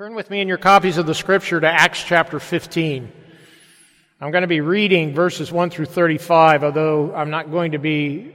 Turn 0.00 0.14
with 0.14 0.30
me 0.30 0.40
in 0.40 0.48
your 0.48 0.56
copies 0.56 0.96
of 0.96 1.04
the 1.04 1.14
scripture 1.14 1.60
to 1.60 1.68
Acts 1.68 2.02
chapter 2.02 2.40
15. 2.40 3.12
I'm 4.18 4.30
going 4.30 4.40
to 4.40 4.48
be 4.48 4.62
reading 4.62 5.12
verses 5.12 5.52
1 5.52 5.68
through 5.68 5.84
35, 5.84 6.64
although 6.64 7.14
I'm 7.14 7.28
not 7.28 7.50
going 7.50 7.72
to 7.72 7.78
be 7.78 8.34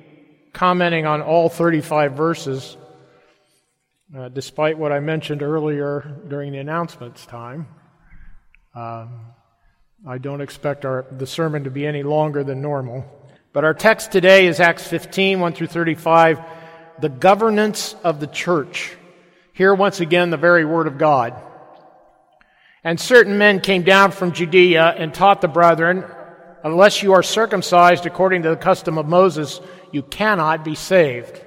commenting 0.54 1.08
on 1.08 1.24
all 1.24 1.50
35 1.50 2.14
verses, 2.14 2.78
uh, 4.16 4.30
despite 4.30 4.78
what 4.78 4.92
I 4.92 5.00
mentioned 5.00 5.42
earlier 5.42 6.22
during 6.28 6.52
the 6.52 6.60
announcements 6.60 7.26
time. 7.26 7.66
Um, 8.76 9.22
I 10.08 10.20
don't 10.20 10.42
expect 10.42 10.86
our, 10.86 11.08
the 11.18 11.26
sermon 11.26 11.63
to 11.63 11.72
be 11.72 11.88
any 11.88 12.04
longer 12.04 12.44
than 12.44 12.62
normal. 12.62 13.06
But 13.54 13.63
our 13.63 13.74
text 13.74 14.12
today 14.12 14.46
is 14.46 14.60
Acts 14.60 14.86
15, 14.86 15.40
1 15.40 15.54
through 15.54 15.66
35, 15.66 16.41
the 17.00 17.09
governance 17.09 17.95
of 18.04 18.20
the 18.20 18.27
church. 18.27 18.95
Here, 19.54 19.73
once 19.73 20.00
again, 20.00 20.30
the 20.30 20.38
very 20.38 20.63
word 20.63 20.86
of 20.86 21.00
God. 21.00 21.41
And 22.86 22.99
certain 22.99 23.39
men 23.39 23.62
came 23.62 23.81
down 23.81 24.12
from 24.12 24.31
Judea 24.31 24.94
and 24.95 25.12
taught 25.12 25.41
the 25.41 25.48
brethren, 25.48 26.05
unless 26.63 27.02
you 27.02 27.13
are 27.13 27.23
circumcised 27.23 28.05
according 28.05 28.44
to 28.44 28.49
the 28.49 28.55
custom 28.55 28.99
of 28.99 29.08
Moses, 29.08 29.59
you 29.91 30.03
cannot 30.03 30.63
be 30.63 30.75
saved. 30.75 31.44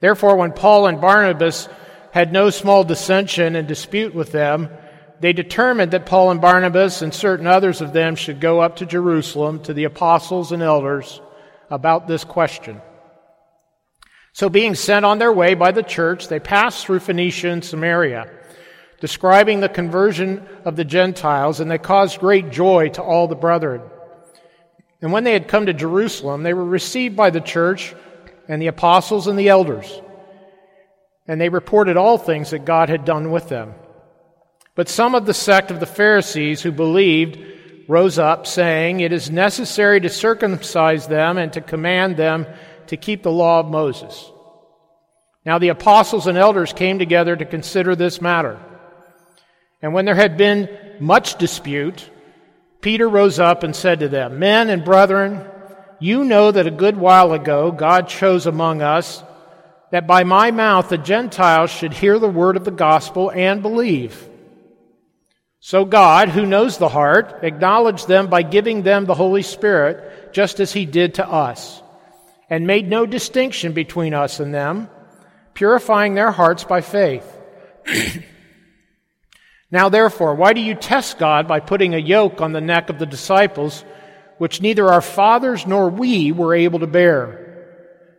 Therefore, 0.00 0.36
when 0.36 0.52
Paul 0.52 0.86
and 0.86 1.02
Barnabas 1.02 1.68
had 2.12 2.32
no 2.32 2.48
small 2.48 2.82
dissension 2.82 3.56
and 3.56 3.68
dispute 3.68 4.14
with 4.14 4.32
them, 4.32 4.70
they 5.20 5.34
determined 5.34 5.92
that 5.92 6.06
Paul 6.06 6.30
and 6.30 6.40
Barnabas 6.40 7.02
and 7.02 7.12
certain 7.12 7.46
others 7.46 7.82
of 7.82 7.92
them 7.92 8.16
should 8.16 8.40
go 8.40 8.60
up 8.60 8.76
to 8.76 8.86
Jerusalem 8.86 9.62
to 9.64 9.74
the 9.74 9.84
apostles 9.84 10.50
and 10.50 10.62
elders 10.62 11.20
about 11.68 12.08
this 12.08 12.24
question. 12.24 12.80
So, 14.32 14.48
being 14.48 14.74
sent 14.74 15.04
on 15.04 15.18
their 15.18 15.32
way 15.32 15.52
by 15.52 15.72
the 15.72 15.82
church, 15.82 16.28
they 16.28 16.40
passed 16.40 16.86
through 16.86 17.00
Phoenicia 17.00 17.50
and 17.50 17.64
Samaria 17.64 18.30
describing 19.00 19.60
the 19.60 19.68
conversion 19.68 20.46
of 20.64 20.76
the 20.76 20.84
Gentiles, 20.84 21.60
and 21.60 21.70
they 21.70 21.78
caused 21.78 22.20
great 22.20 22.50
joy 22.50 22.88
to 22.90 23.02
all 23.02 23.28
the 23.28 23.34
brethren. 23.34 23.82
And 25.02 25.12
when 25.12 25.24
they 25.24 25.32
had 25.32 25.48
come 25.48 25.66
to 25.66 25.74
Jerusalem, 25.74 26.42
they 26.42 26.54
were 26.54 26.64
received 26.64 27.16
by 27.16 27.30
the 27.30 27.40
church 27.40 27.94
and 28.48 28.60
the 28.60 28.68
apostles 28.68 29.26
and 29.26 29.38
the 29.38 29.48
elders. 29.48 30.00
And 31.28 31.40
they 31.40 31.48
reported 31.48 31.96
all 31.96 32.18
things 32.18 32.50
that 32.50 32.64
God 32.64 32.88
had 32.88 33.04
done 33.04 33.30
with 33.30 33.48
them. 33.48 33.74
But 34.74 34.88
some 34.88 35.14
of 35.14 35.26
the 35.26 35.34
sect 35.34 35.70
of 35.70 35.80
the 35.80 35.86
Pharisees 35.86 36.62
who 36.62 36.72
believed 36.72 37.38
rose 37.88 38.18
up, 38.18 38.46
saying, 38.46 39.00
It 39.00 39.12
is 39.12 39.30
necessary 39.30 40.00
to 40.00 40.08
circumcise 40.08 41.06
them 41.06 41.38
and 41.38 41.52
to 41.52 41.60
command 41.60 42.16
them 42.16 42.46
to 42.88 42.96
keep 42.96 43.22
the 43.22 43.32
law 43.32 43.60
of 43.60 43.66
Moses. 43.66 44.30
Now 45.44 45.58
the 45.58 45.68
apostles 45.68 46.26
and 46.26 46.36
elders 46.36 46.72
came 46.72 46.98
together 46.98 47.36
to 47.36 47.44
consider 47.44 47.94
this 47.94 48.20
matter. 48.20 48.60
And 49.82 49.92
when 49.92 50.04
there 50.04 50.14
had 50.14 50.36
been 50.36 50.68
much 51.00 51.36
dispute, 51.36 52.08
Peter 52.80 53.08
rose 53.08 53.38
up 53.38 53.62
and 53.62 53.74
said 53.74 54.00
to 54.00 54.08
them, 54.08 54.38
Men 54.38 54.68
and 54.70 54.84
brethren, 54.84 55.44
you 55.98 56.24
know 56.24 56.50
that 56.50 56.66
a 56.66 56.70
good 56.70 56.96
while 56.96 57.32
ago 57.32 57.70
God 57.70 58.08
chose 58.08 58.46
among 58.46 58.82
us 58.82 59.22
that 59.90 60.06
by 60.06 60.24
my 60.24 60.50
mouth 60.50 60.88
the 60.88 60.98
Gentiles 60.98 61.70
should 61.70 61.92
hear 61.92 62.18
the 62.18 62.28
word 62.28 62.56
of 62.56 62.64
the 62.64 62.70
gospel 62.70 63.30
and 63.30 63.62
believe. 63.62 64.28
So 65.60 65.84
God, 65.84 66.28
who 66.28 66.46
knows 66.46 66.78
the 66.78 66.88
heart, 66.88 67.40
acknowledged 67.42 68.06
them 68.06 68.28
by 68.28 68.42
giving 68.42 68.82
them 68.82 69.04
the 69.04 69.14
Holy 69.14 69.42
Spirit, 69.42 70.32
just 70.32 70.60
as 70.60 70.72
he 70.72 70.86
did 70.86 71.14
to 71.14 71.28
us, 71.28 71.82
and 72.48 72.66
made 72.66 72.88
no 72.88 73.06
distinction 73.06 73.72
between 73.72 74.14
us 74.14 74.38
and 74.38 74.54
them, 74.54 74.88
purifying 75.54 76.14
their 76.14 76.30
hearts 76.30 76.62
by 76.62 76.82
faith. 76.82 77.26
Now, 79.70 79.88
therefore, 79.88 80.34
why 80.34 80.52
do 80.52 80.60
you 80.60 80.74
test 80.74 81.18
God 81.18 81.48
by 81.48 81.60
putting 81.60 81.94
a 81.94 81.98
yoke 81.98 82.40
on 82.40 82.52
the 82.52 82.60
neck 82.60 82.88
of 82.88 82.98
the 82.98 83.06
disciples, 83.06 83.84
which 84.38 84.60
neither 84.60 84.86
our 84.86 85.00
fathers 85.00 85.66
nor 85.66 85.88
we 85.88 86.30
were 86.30 86.54
able 86.54 86.78
to 86.80 86.86
bear? 86.86 87.42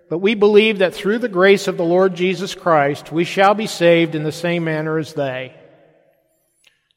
But 0.10 0.20
we 0.20 0.36
believe 0.36 0.80
that 0.80 0.94
through 0.94 1.20
the 1.20 1.30
grace 1.30 1.68
of 1.68 1.78
the 1.78 1.86
Lord 1.86 2.16
Jesus 2.16 2.56
Christ, 2.56 3.12
we 3.12 3.24
shall 3.24 3.54
be 3.54 3.68
saved 3.68 4.16
in 4.16 4.24
the 4.24 4.32
same 4.32 4.64
manner 4.64 4.98
as 4.98 5.14
they. 5.14 5.54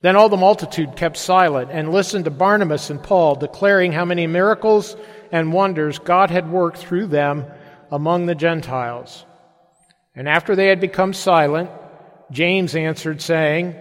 Then 0.02 0.16
all 0.16 0.28
the 0.28 0.36
multitude 0.36 0.96
kept 0.96 1.16
silent 1.16 1.70
and 1.70 1.92
listened 1.92 2.24
to 2.24 2.30
Barnabas 2.30 2.88
and 2.88 3.02
Paul, 3.02 3.34
declaring 3.34 3.92
how 3.92 4.04
many 4.04 4.26
miracles 4.26 4.96
and 5.30 5.52
wonders 5.52 5.98
God 5.98 6.30
had 6.30 6.50
worked 6.50 6.78
through 6.78 7.08
them 7.08 7.44
among 7.90 8.26
the 8.26 8.34
Gentiles. 8.34 9.26
And 10.14 10.28
after 10.28 10.56
they 10.56 10.68
had 10.68 10.80
become 10.80 11.12
silent, 11.12 11.70
James 12.30 12.74
answered, 12.74 13.20
saying, 13.20 13.74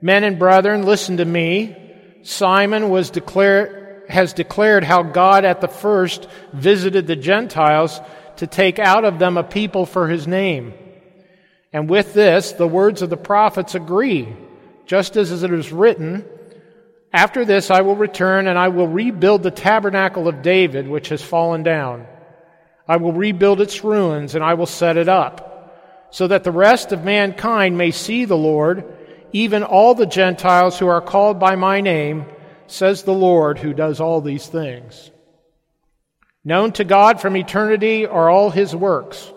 Men 0.00 0.24
and 0.24 0.38
brethren, 0.38 0.84
listen 0.84 1.16
to 1.16 1.24
me. 1.24 1.76
Simon 2.22 2.88
was 2.88 3.10
declare, 3.10 4.04
has 4.08 4.32
declared 4.32 4.84
how 4.84 5.02
God 5.02 5.44
at 5.44 5.60
the 5.60 5.68
first 5.68 6.28
visited 6.52 7.06
the 7.06 7.16
Gentiles 7.16 8.00
to 8.36 8.46
take 8.46 8.78
out 8.78 9.04
of 9.04 9.18
them 9.18 9.36
a 9.36 9.42
people 9.42 9.86
for 9.86 10.08
his 10.08 10.26
name. 10.26 10.74
And 11.72 11.90
with 11.90 12.14
this, 12.14 12.52
the 12.52 12.66
words 12.66 13.02
of 13.02 13.10
the 13.10 13.16
prophets 13.16 13.74
agree, 13.74 14.28
just 14.86 15.16
as 15.16 15.42
it 15.42 15.52
is 15.52 15.72
written, 15.72 16.24
After 17.12 17.44
this 17.44 17.70
I 17.70 17.82
will 17.82 17.96
return 17.96 18.46
and 18.46 18.58
I 18.58 18.68
will 18.68 18.88
rebuild 18.88 19.42
the 19.42 19.50
tabernacle 19.50 20.28
of 20.28 20.42
David, 20.42 20.88
which 20.88 21.08
has 21.08 21.22
fallen 21.22 21.62
down. 21.62 22.06
I 22.86 22.96
will 22.96 23.12
rebuild 23.12 23.60
its 23.60 23.84
ruins 23.84 24.34
and 24.34 24.42
I 24.42 24.54
will 24.54 24.66
set 24.66 24.96
it 24.96 25.08
up, 25.08 26.08
so 26.10 26.28
that 26.28 26.44
the 26.44 26.52
rest 26.52 26.92
of 26.92 27.04
mankind 27.04 27.76
may 27.76 27.90
see 27.90 28.24
the 28.24 28.36
Lord 28.36 28.97
even 29.32 29.62
all 29.62 29.94
the 29.94 30.06
Gentiles 30.06 30.78
who 30.78 30.88
are 30.88 31.00
called 31.00 31.38
by 31.38 31.56
my 31.56 31.80
name, 31.80 32.26
says 32.66 33.02
the 33.02 33.14
Lord 33.14 33.58
who 33.58 33.72
does 33.72 34.00
all 34.00 34.20
these 34.20 34.46
things. 34.46 35.10
Known 36.44 36.72
to 36.72 36.84
God 36.84 37.20
from 37.20 37.36
eternity 37.36 38.06
are 38.06 38.30
all 38.30 38.50
his 38.50 38.74
works. 38.74 39.32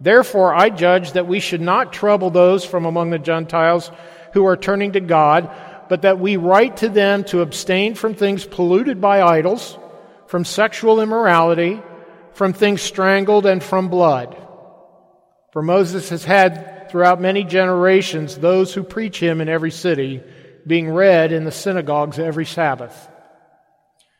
Therefore, 0.00 0.54
I 0.54 0.70
judge 0.70 1.12
that 1.12 1.26
we 1.26 1.40
should 1.40 1.60
not 1.60 1.92
trouble 1.92 2.30
those 2.30 2.64
from 2.64 2.84
among 2.84 3.10
the 3.10 3.18
Gentiles 3.18 3.90
who 4.34 4.46
are 4.46 4.56
turning 4.56 4.92
to 4.92 5.00
God, 5.00 5.50
but 5.88 6.02
that 6.02 6.18
we 6.18 6.36
write 6.36 6.78
to 6.78 6.88
them 6.88 7.24
to 7.24 7.40
abstain 7.40 7.94
from 7.94 8.14
things 8.14 8.44
polluted 8.44 9.00
by 9.00 9.22
idols, 9.22 9.78
from 10.26 10.44
sexual 10.44 11.00
immorality, 11.00 11.80
from 12.32 12.52
things 12.52 12.82
strangled, 12.82 13.46
and 13.46 13.62
from 13.62 13.88
blood. 13.88 14.36
For 15.52 15.62
Moses 15.62 16.08
has 16.08 16.24
had 16.24 16.73
throughout 16.94 17.20
many 17.20 17.42
generations 17.42 18.38
those 18.38 18.72
who 18.72 18.84
preach 18.84 19.18
him 19.18 19.40
in 19.40 19.48
every 19.48 19.72
city, 19.72 20.22
being 20.64 20.88
read 20.88 21.32
in 21.32 21.42
the 21.42 21.50
synagogues 21.50 22.20
every 22.20 22.46
Sabbath. 22.46 23.08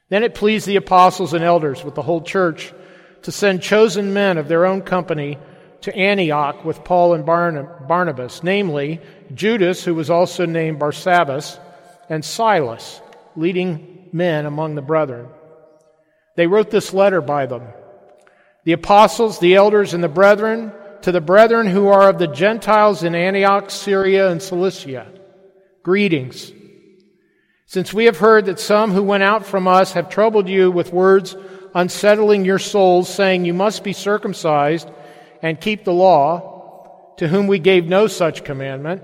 Then 0.09 0.25
it 0.25 0.35
pleased 0.35 0.67
the 0.67 0.75
apostles 0.75 1.35
and 1.35 1.45
elders 1.45 1.85
with 1.85 1.95
the 1.95 2.03
whole 2.03 2.21
church 2.21 2.75
to 3.23 3.31
send 3.31 3.63
chosen 3.63 4.13
men 4.13 4.39
of 4.39 4.49
their 4.49 4.67
own 4.67 4.83
company 4.83 5.39
to 5.83 5.95
Antioch 5.95 6.65
with 6.65 6.83
Paul 6.83 7.15
and 7.15 7.25
Barnabas, 7.25 8.43
namely 8.43 9.01
Judas, 9.33 9.85
who 9.85 9.95
was 9.95 10.11
also 10.11 10.45
named 10.45 10.81
Barsabbas, 10.81 11.61
and 12.09 12.25
Silas, 12.25 13.01
leading 13.37 14.09
men 14.13 14.47
among 14.47 14.75
the 14.75 14.83
brethren. 14.83 15.29
They 16.35 16.49
wrote 16.49 16.73
this 16.73 16.93
letter 16.93 17.21
by 17.21 17.47
them. 17.47 17.69
The 18.65 18.73
apostles, 18.73 19.39
the 19.39 19.55
elders, 19.55 19.95
and 19.95 20.03
the 20.03 20.09
brethren 20.09 20.73
to 21.05 21.13
the 21.13 21.21
brethren 21.21 21.67
who 21.67 21.89
are 21.89 22.09
of 22.09 22.19
the 22.19 22.27
Gentiles 22.27 23.03
in 23.03 23.15
Antioch, 23.15 23.71
Syria, 23.71 24.31
and 24.31 24.43
Cilicia. 24.43 25.07
Greetings. 25.83 26.51
Since 27.67 27.93
we 27.93 28.07
have 28.07 28.17
heard 28.17 28.47
that 28.47 28.59
some 28.59 28.91
who 28.91 29.03
went 29.03 29.23
out 29.23 29.45
from 29.45 29.69
us 29.69 29.93
have 29.93 30.09
troubled 30.09 30.49
you 30.49 30.71
with 30.71 30.95
words 30.95 31.37
unsettling 31.75 32.47
your 32.47 32.59
souls, 32.59 33.13
saying 33.13 33.45
you 33.45 33.53
must 33.53 33.85
be 33.85 33.93
circumcised 33.93 34.89
and 35.43 35.61
keep 35.61 35.85
the 35.85 35.93
law, 35.93 37.13
to 37.19 37.29
whom 37.29 37.49
we 37.49 37.59
gave 37.59 37.85
no 37.85 38.07
such 38.07 38.43
commandment, 38.43 39.03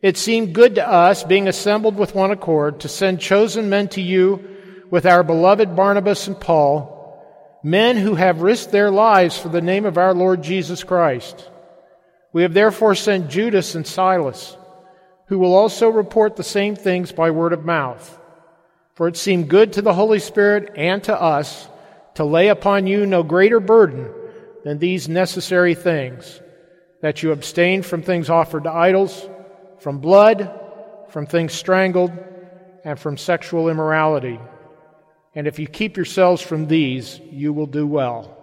it 0.00 0.16
seemed 0.16 0.54
good 0.54 0.76
to 0.76 0.88
us, 0.88 1.24
being 1.24 1.48
assembled 1.48 1.96
with 1.96 2.14
one 2.14 2.30
accord, 2.30 2.78
to 2.80 2.88
send 2.88 3.18
chosen 3.18 3.68
men 3.68 3.88
to 3.88 4.00
you 4.00 4.44
with 4.92 5.06
our 5.06 5.24
beloved 5.24 5.74
Barnabas 5.74 6.28
and 6.28 6.40
Paul 6.40 6.89
men 7.62 7.96
who 7.96 8.14
have 8.14 8.42
risked 8.42 8.72
their 8.72 8.90
lives 8.90 9.38
for 9.38 9.48
the 9.48 9.60
name 9.60 9.84
of 9.84 9.98
our 9.98 10.14
Lord 10.14 10.42
Jesus 10.42 10.82
Christ. 10.84 11.48
We 12.32 12.42
have 12.42 12.54
therefore 12.54 12.94
sent 12.94 13.30
Judas 13.30 13.74
and 13.74 13.86
Silas, 13.86 14.56
who 15.26 15.38
will 15.38 15.54
also 15.54 15.88
report 15.88 16.36
the 16.36 16.44
same 16.44 16.76
things 16.76 17.12
by 17.12 17.30
word 17.30 17.52
of 17.52 17.64
mouth. 17.64 18.18
For 18.94 19.08
it 19.08 19.16
seemed 19.16 19.48
good 19.48 19.74
to 19.74 19.82
the 19.82 19.94
Holy 19.94 20.18
Spirit 20.18 20.72
and 20.76 21.02
to 21.04 21.20
us 21.20 21.68
to 22.14 22.24
lay 22.24 22.48
upon 22.48 22.86
you 22.86 23.06
no 23.06 23.22
greater 23.22 23.60
burden 23.60 24.12
than 24.64 24.78
these 24.78 25.08
necessary 25.08 25.74
things 25.74 26.40
that 27.00 27.22
you 27.22 27.32
abstain 27.32 27.82
from 27.82 28.02
things 28.02 28.28
offered 28.28 28.64
to 28.64 28.70
idols, 28.70 29.28
from 29.78 29.98
blood, 29.98 30.50
from 31.08 31.26
things 31.26 31.52
strangled, 31.52 32.12
and 32.84 32.98
from 32.98 33.16
sexual 33.16 33.68
immorality. 33.68 34.38
And 35.34 35.46
if 35.46 35.58
you 35.58 35.66
keep 35.66 35.96
yourselves 35.96 36.42
from 36.42 36.66
these, 36.66 37.20
you 37.30 37.52
will 37.52 37.66
do 37.66 37.86
well. 37.86 38.36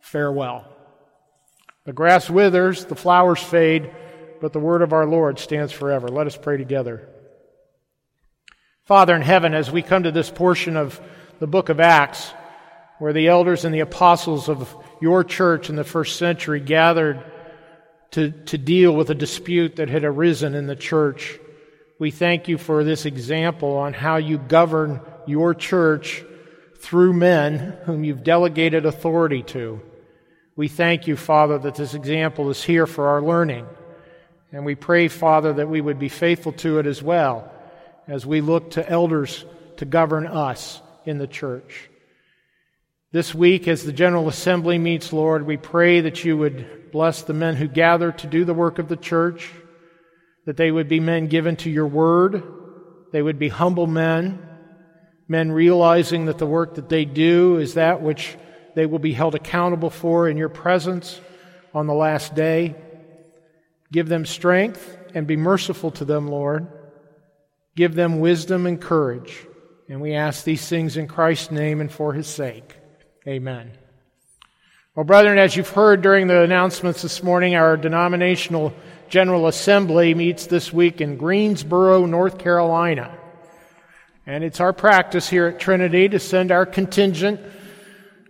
Farewell. 0.00 0.66
The 1.84 1.92
grass 1.92 2.28
withers, 2.28 2.84
the 2.84 2.94
flowers 2.94 3.42
fade, 3.42 3.90
but 4.40 4.52
the 4.52 4.60
word 4.60 4.82
of 4.82 4.92
our 4.92 5.06
Lord 5.06 5.38
stands 5.38 5.72
forever. 5.72 6.08
Let 6.08 6.26
us 6.26 6.36
pray 6.36 6.56
together. 6.56 7.08
Father 8.84 9.14
in 9.14 9.22
heaven, 9.22 9.54
as 9.54 9.70
we 9.70 9.82
come 9.82 10.02
to 10.02 10.10
this 10.10 10.30
portion 10.30 10.76
of 10.76 11.00
the 11.38 11.46
book 11.46 11.68
of 11.68 11.80
Acts, 11.80 12.32
where 12.98 13.12
the 13.12 13.28
elders 13.28 13.64
and 13.64 13.74
the 13.74 13.80
apostles 13.80 14.48
of 14.48 14.74
your 15.00 15.24
church 15.24 15.70
in 15.70 15.76
the 15.76 15.84
first 15.84 16.16
century 16.16 16.60
gathered 16.60 17.24
to, 18.10 18.30
to 18.30 18.58
deal 18.58 18.94
with 18.94 19.08
a 19.08 19.14
dispute 19.14 19.76
that 19.76 19.88
had 19.88 20.04
arisen 20.04 20.54
in 20.54 20.66
the 20.66 20.76
church, 20.76 21.38
we 21.98 22.10
thank 22.10 22.48
you 22.48 22.58
for 22.58 22.84
this 22.84 23.06
example 23.06 23.76
on 23.76 23.94
how 23.94 24.16
you 24.16 24.38
govern 24.38 25.00
your 25.30 25.54
church 25.54 26.24
through 26.80 27.12
men 27.12 27.78
whom 27.84 28.04
you've 28.04 28.24
delegated 28.24 28.84
authority 28.84 29.42
to. 29.44 29.80
We 30.56 30.68
thank 30.68 31.06
you, 31.06 31.16
Father, 31.16 31.58
that 31.58 31.76
this 31.76 31.94
example 31.94 32.50
is 32.50 32.62
here 32.62 32.86
for 32.86 33.08
our 33.08 33.22
learning. 33.22 33.66
And 34.52 34.64
we 34.66 34.74
pray, 34.74 35.08
Father, 35.08 35.54
that 35.54 35.68
we 35.68 35.80
would 35.80 35.98
be 35.98 36.08
faithful 36.08 36.52
to 36.54 36.78
it 36.78 36.86
as 36.86 37.02
well 37.02 37.50
as 38.08 38.26
we 38.26 38.40
look 38.40 38.72
to 38.72 38.88
elders 38.88 39.44
to 39.76 39.84
govern 39.84 40.26
us 40.26 40.82
in 41.04 41.18
the 41.18 41.26
church. 41.26 41.88
This 43.12 43.34
week, 43.34 43.68
as 43.68 43.84
the 43.84 43.92
General 43.92 44.28
Assembly 44.28 44.78
meets, 44.78 45.12
Lord, 45.12 45.46
we 45.46 45.56
pray 45.56 46.00
that 46.02 46.24
you 46.24 46.36
would 46.36 46.92
bless 46.92 47.22
the 47.22 47.32
men 47.32 47.56
who 47.56 47.66
gather 47.66 48.12
to 48.12 48.26
do 48.26 48.44
the 48.44 48.54
work 48.54 48.78
of 48.78 48.88
the 48.88 48.96
church, 48.96 49.50
that 50.46 50.56
they 50.56 50.70
would 50.70 50.88
be 50.88 51.00
men 51.00 51.26
given 51.26 51.56
to 51.56 51.70
your 51.70 51.86
word, 51.86 52.42
they 53.12 53.22
would 53.22 53.38
be 53.38 53.48
humble 53.48 53.86
men, 53.86 54.46
men 55.30 55.52
realizing 55.52 56.24
that 56.26 56.38
the 56.38 56.46
work 56.46 56.74
that 56.74 56.88
they 56.88 57.04
do 57.04 57.58
is 57.58 57.74
that 57.74 58.02
which 58.02 58.36
they 58.74 58.84
will 58.84 58.98
be 58.98 59.12
held 59.12 59.36
accountable 59.36 59.88
for 59.88 60.28
in 60.28 60.36
your 60.36 60.48
presence 60.48 61.20
on 61.72 61.86
the 61.86 61.94
last 61.94 62.34
day. 62.34 62.74
Give 63.92 64.08
them 64.08 64.26
strength 64.26 64.98
and 65.14 65.28
be 65.28 65.36
merciful 65.36 65.92
to 65.92 66.04
them, 66.04 66.26
Lord. 66.26 66.66
Give 67.76 67.94
them 67.94 68.18
wisdom 68.18 68.66
and 68.66 68.80
courage. 68.80 69.46
And 69.88 70.00
we 70.00 70.14
ask 70.14 70.42
these 70.42 70.68
things 70.68 70.96
in 70.96 71.06
Christ's 71.06 71.52
name 71.52 71.80
and 71.80 71.92
for 71.92 72.12
his 72.12 72.26
sake. 72.26 72.74
Amen. 73.24 73.70
Well, 74.96 75.04
brethren, 75.04 75.38
as 75.38 75.54
you've 75.54 75.70
heard 75.70 76.02
during 76.02 76.26
the 76.26 76.42
announcements 76.42 77.02
this 77.02 77.22
morning, 77.22 77.54
our 77.54 77.76
denominational 77.76 78.72
General 79.08 79.46
Assembly 79.46 80.12
meets 80.12 80.46
this 80.46 80.72
week 80.72 81.00
in 81.00 81.16
Greensboro, 81.16 82.04
North 82.06 82.38
Carolina. 82.38 83.16
And 84.26 84.44
it's 84.44 84.60
our 84.60 84.72
practice 84.72 85.28
here 85.28 85.46
at 85.46 85.58
Trinity 85.58 86.08
to 86.08 86.18
send 86.18 86.52
our 86.52 86.66
contingent 86.66 87.40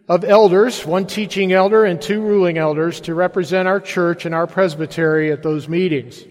of 0.09 0.25
elders, 0.25 0.85
one 0.85 1.07
teaching 1.07 1.53
elder 1.53 1.85
and 1.85 2.01
two 2.03 2.21
ruling 2.21 2.59
elders, 2.59 3.01
to 3.03 3.15
represent 3.15 3.69
our 3.69 3.81
church 3.81 4.27
and 4.27 4.35
our 4.35 4.47
presbytery 4.47 5.31
at 5.31 5.43
those 5.43 5.69
meetings. 5.69 6.25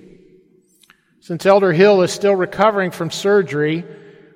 Since 1.22 1.46
Elder 1.46 1.72
Hill 1.72 2.02
is 2.02 2.12
still 2.12 2.36
recovering 2.36 2.92
from 2.92 3.12
surgery, 3.12 3.86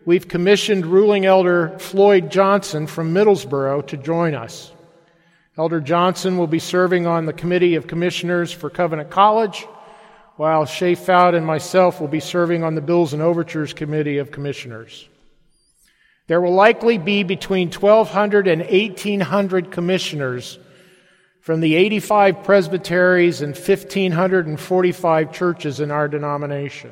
we've 0.06 0.28
commissioned 0.28 0.86
ruling 0.86 1.26
elder 1.26 1.78
Floyd 1.80 2.30
Johnson 2.30 2.88
from 2.88 3.14
Middlesboro 3.14 3.86
to 3.88 3.98
join 3.98 4.36
us. 4.36 4.72
Elder 5.58 5.82
Johnson 5.82 6.38
will 6.38 6.48
be 6.48 6.60
serving 6.60 7.06
on 7.06 7.26
the 7.26 7.34
Committee 7.34 7.76
of 7.76 7.88
Commissioners 7.88 8.52
for 8.52 8.70
Covenant 8.70 9.10
College, 9.10 9.66
while 10.36 10.66
Shay 10.66 10.96
Fout 10.96 11.36
and 11.36 11.46
myself 11.46 12.02
will 12.02 12.08
be 12.08 12.20
serving 12.20 12.64
on 12.64 12.76
the 12.76 12.82
Bills 12.82 13.14
and 13.14 13.22
Overtures 13.22 13.74
Committee 13.74 14.18
of 14.18 14.32
Commissioners. 14.32 15.08
There 16.28 16.40
will 16.40 16.54
likely 16.54 16.98
be 16.98 17.24
between 17.24 17.70
1,200 17.70 18.48
and 18.48 18.62
1,800 18.62 19.72
commissioners 19.72 20.58
from 21.42 21.60
the 21.60 21.76
85 21.76 22.44
presbyteries 22.44 23.42
and 23.42 23.54
1,545 23.54 25.34
churches 25.34 25.80
in 25.82 25.92
our 25.92 26.08
denomination. 26.08 26.92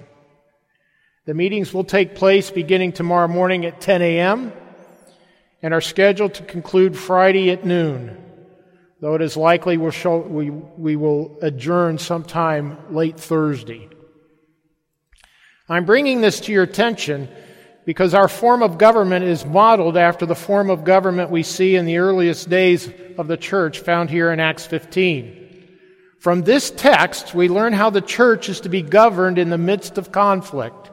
The 1.26 1.34
meetings 1.34 1.74
will 1.74 1.86
take 1.86 2.16
place 2.16 2.52
beginning 2.52 2.92
tomorrow 2.92 3.30
morning 3.30 3.66
at 3.66 3.80
10 3.80 4.02
a.m. 4.02 4.52
and 5.62 5.74
are 5.74 5.80
scheduled 5.80 6.34
to 6.34 6.44
conclude 6.44 6.98
Friday 6.98 7.52
at 7.52 7.64
noon, 7.64 8.18
though 9.00 9.16
it 9.16 9.22
is 9.22 9.38
likely 9.38 9.78
we'll 9.78 9.92
show, 9.92 10.18
we, 10.18 10.50
we 10.50 10.98
will 10.98 11.38
adjourn 11.42 11.98
sometime 11.98 12.78
late 12.94 13.18
Thursday. 13.18 13.88
I'm 15.70 15.86
bringing 15.86 16.20
this 16.20 16.42
to 16.42 16.52
your 16.52 16.64
attention 16.64 17.30
because 17.86 18.14
our 18.14 18.28
form 18.28 18.62
of 18.62 18.78
government 18.78 19.26
is 19.26 19.46
modeled 19.46 19.98
after 19.98 20.26
the 20.26 20.36
form 20.36 20.70
of 20.70 20.84
government 20.84 21.32
we 21.32 21.44
see 21.44 21.76
in 21.76 21.86
the 21.86 21.98
earliest 21.98 22.50
days 22.50 22.90
of 23.18 23.28
the 23.28 23.38
church 23.38 23.80
found 23.80 24.10
here 24.10 24.32
in 24.32 24.40
Acts 24.40 24.66
15. 24.66 25.38
From 26.20 26.44
this 26.44 26.70
text, 26.70 27.34
we 27.34 27.50
learn 27.50 27.74
how 27.74 27.90
the 27.90 28.02
church 28.02 28.48
is 28.48 28.62
to 28.62 28.70
be 28.70 28.84
governed 28.84 29.40
in 29.40 29.50
the 29.50 29.58
midst 29.58 29.98
of 29.98 30.12
conflict, 30.12 30.92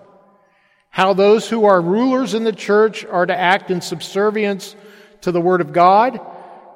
how 0.88 1.12
those 1.12 1.48
who 1.48 1.66
are 1.66 1.82
rulers 1.82 2.32
in 2.32 2.44
the 2.44 2.52
church 2.52 3.04
are 3.04 3.26
to 3.26 3.38
act 3.38 3.70
in 3.70 3.82
subservience 3.82 4.74
to 5.20 5.30
the 5.30 5.40
Word 5.40 5.60
of 5.60 5.74
God, 5.74 6.18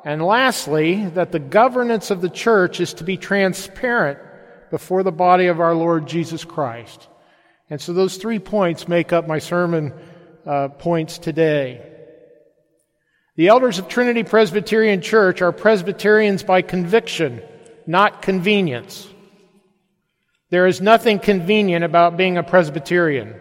and 0.04 0.22
lastly, 0.22 1.06
that 1.06 1.32
the 1.32 1.38
governance 1.38 2.10
of 2.10 2.20
the 2.20 2.28
church 2.28 2.80
is 2.80 2.92
to 2.94 3.04
be 3.04 3.16
transparent 3.16 4.18
before 4.70 5.02
the 5.02 5.12
body 5.12 5.46
of 5.46 5.60
our 5.60 5.74
Lord 5.74 6.06
Jesus 6.06 6.44
Christ. 6.44 7.08
And 7.70 7.80
so 7.80 7.92
those 7.92 8.16
three 8.16 8.38
points 8.38 8.88
make 8.88 9.12
up 9.12 9.26
my 9.26 9.38
sermon 9.38 9.92
uh, 10.46 10.68
points 10.68 11.18
today. 11.18 11.88
The 13.36 13.48
elders 13.48 13.78
of 13.78 13.88
Trinity 13.88 14.24
Presbyterian 14.24 15.00
Church 15.00 15.40
are 15.40 15.52
Presbyterians 15.52 16.42
by 16.42 16.60
conviction, 16.62 17.42
not 17.86 18.20
convenience. 18.20 19.08
There 20.50 20.66
is 20.66 20.82
nothing 20.82 21.18
convenient 21.18 21.82
about 21.82 22.18
being 22.18 22.36
a 22.36 22.42
Presbyterian. 22.42 23.34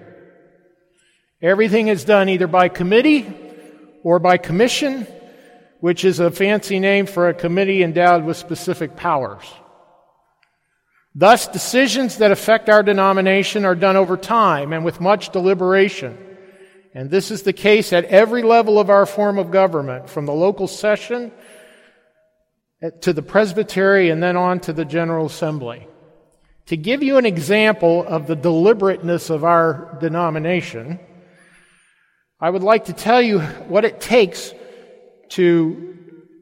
Everything 1.41 1.89
is 1.89 2.05
done 2.05 2.29
either 2.29 2.47
by 2.47 2.69
committee 2.69 3.25
or 4.03 4.19
by 4.19 4.37
commission, 4.37 5.05
which 5.81 6.05
is 6.05 6.19
a 6.19 6.31
fancy 6.31 6.79
name 6.79 7.05
for 7.05 7.27
a 7.27 7.33
committee 7.33 7.83
endowed 7.83 8.23
with 8.23 8.37
specific 8.37 8.95
powers. 8.95 9.43
Thus, 11.13 11.47
decisions 11.47 12.17
that 12.17 12.31
affect 12.31 12.69
our 12.69 12.83
denomination 12.83 13.65
are 13.65 13.75
done 13.75 13.97
over 13.97 14.15
time 14.15 14.71
and 14.71 14.85
with 14.85 15.01
much 15.01 15.31
deliberation. 15.31 16.17
And 16.93 17.09
this 17.09 17.31
is 17.31 17.43
the 17.43 17.53
case 17.53 17.91
at 17.91 18.05
every 18.05 18.43
level 18.43 18.79
of 18.79 18.89
our 18.89 19.05
form 19.05 19.37
of 19.37 19.51
government, 19.51 20.09
from 20.09 20.25
the 20.25 20.33
local 20.33 20.67
session 20.67 21.31
to 23.01 23.13
the 23.13 23.21
presbytery 23.21 24.09
and 24.09 24.23
then 24.23 24.37
on 24.37 24.59
to 24.61 24.73
the 24.73 24.85
General 24.85 25.25
Assembly. 25.25 25.87
To 26.67 26.77
give 26.77 27.03
you 27.03 27.17
an 27.17 27.25
example 27.25 28.05
of 28.05 28.27
the 28.27 28.35
deliberateness 28.35 29.29
of 29.29 29.43
our 29.43 29.97
denomination, 29.99 30.99
I 32.39 32.49
would 32.49 32.63
like 32.63 32.85
to 32.85 32.93
tell 32.93 33.21
you 33.21 33.39
what 33.39 33.83
it 33.83 33.99
takes 33.99 34.53
to 35.29 35.97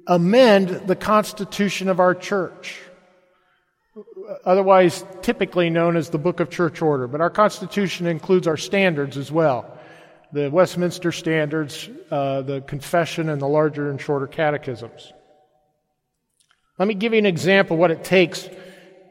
amend 0.05 0.69
the 0.87 0.95
constitution 0.95 1.89
of 1.89 1.99
our 1.99 2.13
church 2.13 2.79
otherwise 4.45 5.03
typically 5.21 5.69
known 5.69 5.95
as 5.95 6.09
the 6.09 6.17
Book 6.17 6.39
of 6.39 6.49
Church 6.49 6.81
Order, 6.81 7.07
but 7.07 7.21
our 7.21 7.29
Constitution 7.29 8.07
includes 8.07 8.47
our 8.47 8.57
standards 8.57 9.17
as 9.17 9.31
well 9.31 9.75
the 10.31 10.49
Westminster 10.51 11.11
Standards, 11.11 11.89
uh, 12.11 12.43
the 12.43 12.61
Confession, 12.61 13.29
and 13.29 13.41
the 13.41 13.47
larger 13.47 13.89
and 13.89 13.99
shorter 13.99 14.27
catechisms. 14.27 15.11
Let 16.77 16.87
me 16.87 16.93
give 16.93 17.13
you 17.13 17.19
an 17.19 17.25
example 17.25 17.75
of 17.75 17.79
what 17.79 17.89
it 17.89 18.03
takes 18.03 18.47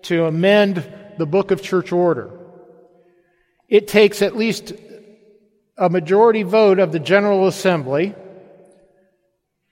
to 0.02 0.26
amend 0.26 0.76
the 1.18 1.26
Book 1.26 1.50
of 1.50 1.60
Church 1.60 1.90
Order. 1.90 2.30
It 3.68 3.88
takes 3.88 4.22
at 4.22 4.36
least 4.36 4.72
a 5.76 5.90
majority 5.90 6.44
vote 6.44 6.78
of 6.78 6.92
the 6.92 7.00
General 7.00 7.48
Assembly. 7.48 8.14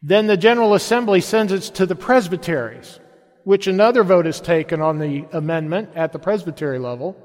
Then 0.03 0.27
the 0.27 0.37
General 0.37 0.75
Assembly 0.75 1.21
sends 1.21 1.53
it 1.53 1.63
to 1.77 1.87
the 1.87 1.95
presbyteries 1.95 2.99
which 3.47 3.69
another 3.69 4.03
vote 4.03 4.27
is 4.27 4.41
taken 4.41 4.83
on 4.83 4.99
the 4.99 5.25
amendment 5.31 5.89
at 5.95 6.13
the 6.13 6.19
presbytery 6.19 6.81
level, 6.81 7.17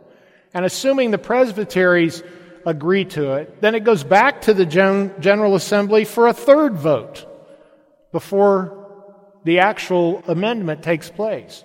and 0.53 0.63
assuming 0.63 1.09
the 1.09 1.17
presbyteries 1.17 2.21
agree 2.63 3.03
to 3.03 3.33
it, 3.33 3.59
then 3.59 3.73
it 3.73 3.83
goes 3.83 4.03
back 4.03 4.39
to 4.39 4.53
the 4.53 4.63
Gen- 4.63 5.11
General 5.19 5.55
Assembly 5.55 6.05
for 6.05 6.27
a 6.27 6.33
third 6.33 6.75
vote 6.75 7.25
before 8.11 8.87
the 9.45 9.61
actual 9.61 10.23
amendment 10.27 10.83
takes 10.83 11.09
place. 11.09 11.63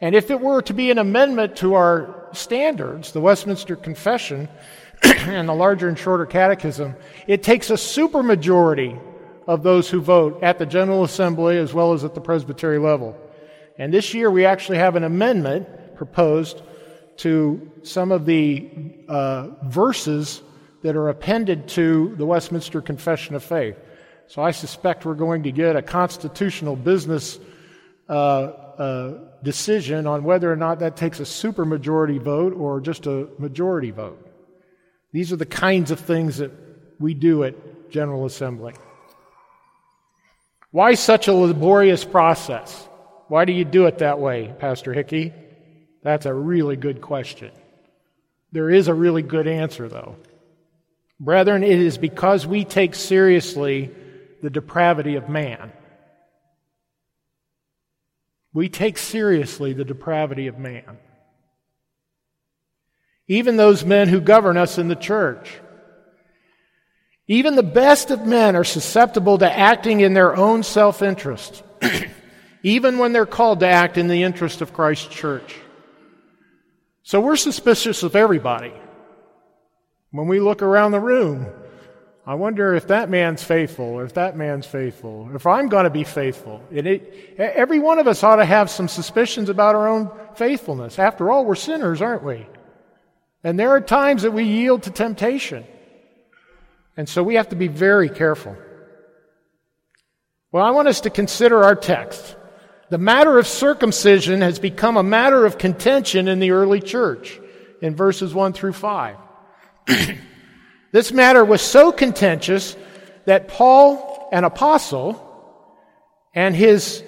And 0.00 0.16
if 0.16 0.32
it 0.32 0.40
were 0.40 0.62
to 0.62 0.74
be 0.74 0.90
an 0.90 0.98
amendment 0.98 1.54
to 1.58 1.74
our 1.74 2.28
standards, 2.32 3.12
the 3.12 3.20
Westminster 3.20 3.76
Confession 3.76 4.48
and 5.04 5.48
the 5.48 5.54
larger 5.54 5.86
and 5.86 5.96
shorter 5.96 6.26
catechism, 6.26 6.96
it 7.28 7.44
takes 7.44 7.70
a 7.70 7.74
supermajority 7.74 9.00
of 9.46 9.62
those 9.62 9.88
who 9.88 10.00
vote 10.00 10.42
at 10.42 10.58
the 10.58 10.66
General 10.66 11.04
Assembly 11.04 11.56
as 11.56 11.72
well 11.72 11.92
as 11.92 12.02
at 12.02 12.16
the 12.16 12.20
presbytery 12.20 12.80
level. 12.80 13.16
And 13.78 13.92
this 13.92 14.14
year 14.14 14.30
we 14.30 14.44
actually 14.44 14.78
have 14.78 14.96
an 14.96 15.04
amendment 15.04 15.96
proposed 15.96 16.62
to 17.18 17.70
some 17.82 18.12
of 18.12 18.26
the 18.26 18.68
uh, 19.08 19.48
verses 19.64 20.42
that 20.82 20.96
are 20.96 21.08
appended 21.08 21.68
to 21.68 22.14
the 22.16 22.26
Westminster 22.26 22.80
Confession 22.80 23.34
of 23.34 23.42
Faith. 23.42 23.76
So 24.28 24.42
I 24.42 24.50
suspect 24.50 25.04
we're 25.04 25.14
going 25.14 25.44
to 25.44 25.52
get 25.52 25.76
a 25.76 25.82
constitutional 25.82 26.76
business 26.76 27.38
uh, 28.08 28.52
a 28.78 29.14
decision 29.42 30.06
on 30.06 30.22
whether 30.22 30.52
or 30.52 30.56
not 30.56 30.80
that 30.80 30.96
takes 30.96 31.18
a 31.20 31.24
supermajority 31.24 32.20
vote 32.20 32.52
or 32.52 32.80
just 32.80 33.06
a 33.06 33.28
majority 33.38 33.90
vote. 33.90 34.22
These 35.12 35.32
are 35.32 35.36
the 35.36 35.46
kinds 35.46 35.90
of 35.90 36.00
things 36.00 36.38
that 36.38 36.50
we 37.00 37.14
do 37.14 37.44
at 37.44 37.90
General 37.90 38.26
Assembly. 38.26 38.74
Why 40.72 40.94
such 40.94 41.28
a 41.28 41.32
laborious 41.32 42.04
process? 42.04 42.88
Why 43.28 43.44
do 43.44 43.52
you 43.52 43.64
do 43.64 43.86
it 43.86 43.98
that 43.98 44.18
way, 44.18 44.54
Pastor 44.58 44.92
Hickey? 44.92 45.32
That's 46.02 46.26
a 46.26 46.34
really 46.34 46.76
good 46.76 47.00
question. 47.00 47.50
There 48.52 48.70
is 48.70 48.88
a 48.88 48.94
really 48.94 49.22
good 49.22 49.48
answer, 49.48 49.88
though. 49.88 50.16
Brethren, 51.18 51.62
it 51.62 51.80
is 51.80 51.98
because 51.98 52.46
we 52.46 52.64
take 52.64 52.94
seriously 52.94 53.90
the 54.42 54.50
depravity 54.50 55.16
of 55.16 55.28
man. 55.28 55.72
We 58.52 58.68
take 58.68 58.96
seriously 58.96 59.72
the 59.72 59.84
depravity 59.84 60.46
of 60.46 60.58
man. 60.58 60.98
Even 63.28 63.56
those 63.56 63.84
men 63.84 64.08
who 64.08 64.20
govern 64.20 64.56
us 64.56 64.78
in 64.78 64.88
the 64.88 64.94
church. 64.94 65.60
Even 67.26 67.56
the 67.56 67.62
best 67.62 68.10
of 68.10 68.24
men 68.24 68.54
are 68.54 68.64
susceptible 68.64 69.38
to 69.38 69.50
acting 69.50 70.00
in 70.00 70.14
their 70.14 70.36
own 70.36 70.62
self 70.62 71.02
interest, 71.02 71.62
even 72.66 72.98
when 72.98 73.12
they're 73.12 73.26
called 73.26 73.60
to 73.60 73.68
act 73.68 73.96
in 73.96 74.08
the 74.08 74.24
interest 74.24 74.60
of 74.60 74.72
Christ's 74.72 75.06
church. 75.06 75.54
So 77.04 77.20
we're 77.20 77.36
suspicious 77.36 78.02
of 78.02 78.16
everybody. 78.16 78.72
When 80.10 80.26
we 80.26 80.40
look 80.40 80.62
around 80.62 80.90
the 80.90 80.98
room, 80.98 81.46
I 82.26 82.34
wonder 82.34 82.74
if 82.74 82.88
that 82.88 83.08
man's 83.08 83.44
faithful, 83.44 84.00
if 84.00 84.14
that 84.14 84.36
man's 84.36 84.66
faithful, 84.66 85.30
if 85.32 85.46
I'm 85.46 85.68
going 85.68 85.84
to 85.84 85.90
be 85.90 86.02
faithful. 86.02 86.60
It, 86.72 87.36
every 87.38 87.78
one 87.78 88.00
of 88.00 88.08
us 88.08 88.24
ought 88.24 88.36
to 88.36 88.44
have 88.44 88.68
some 88.68 88.88
suspicions 88.88 89.48
about 89.48 89.76
our 89.76 89.86
own 89.86 90.10
faithfulness. 90.34 90.98
After 90.98 91.30
all, 91.30 91.44
we're 91.44 91.54
sinners, 91.54 92.02
aren't 92.02 92.24
we? 92.24 92.48
And 93.44 93.60
there 93.60 93.70
are 93.70 93.80
times 93.80 94.22
that 94.22 94.32
we 94.32 94.42
yield 94.42 94.82
to 94.82 94.90
temptation. 94.90 95.64
And 96.96 97.08
so 97.08 97.22
we 97.22 97.36
have 97.36 97.50
to 97.50 97.56
be 97.56 97.68
very 97.68 98.08
careful. 98.08 98.56
Well, 100.50 100.64
I 100.64 100.72
want 100.72 100.88
us 100.88 101.02
to 101.02 101.10
consider 101.10 101.62
our 101.62 101.76
text. 101.76 102.34
The 102.88 102.98
matter 102.98 103.36
of 103.38 103.48
circumcision 103.48 104.42
has 104.42 104.60
become 104.60 104.96
a 104.96 105.02
matter 105.02 105.44
of 105.44 105.58
contention 105.58 106.28
in 106.28 106.38
the 106.38 106.52
early 106.52 106.80
church 106.80 107.40
in 107.82 107.96
verses 107.96 108.32
1 108.32 108.52
through 108.52 108.74
5. 108.74 109.16
this 110.92 111.10
matter 111.10 111.44
was 111.44 111.60
so 111.62 111.90
contentious 111.90 112.76
that 113.24 113.48
Paul, 113.48 114.28
an 114.30 114.44
apostle, 114.44 115.20
and 116.32 116.54
his 116.54 117.02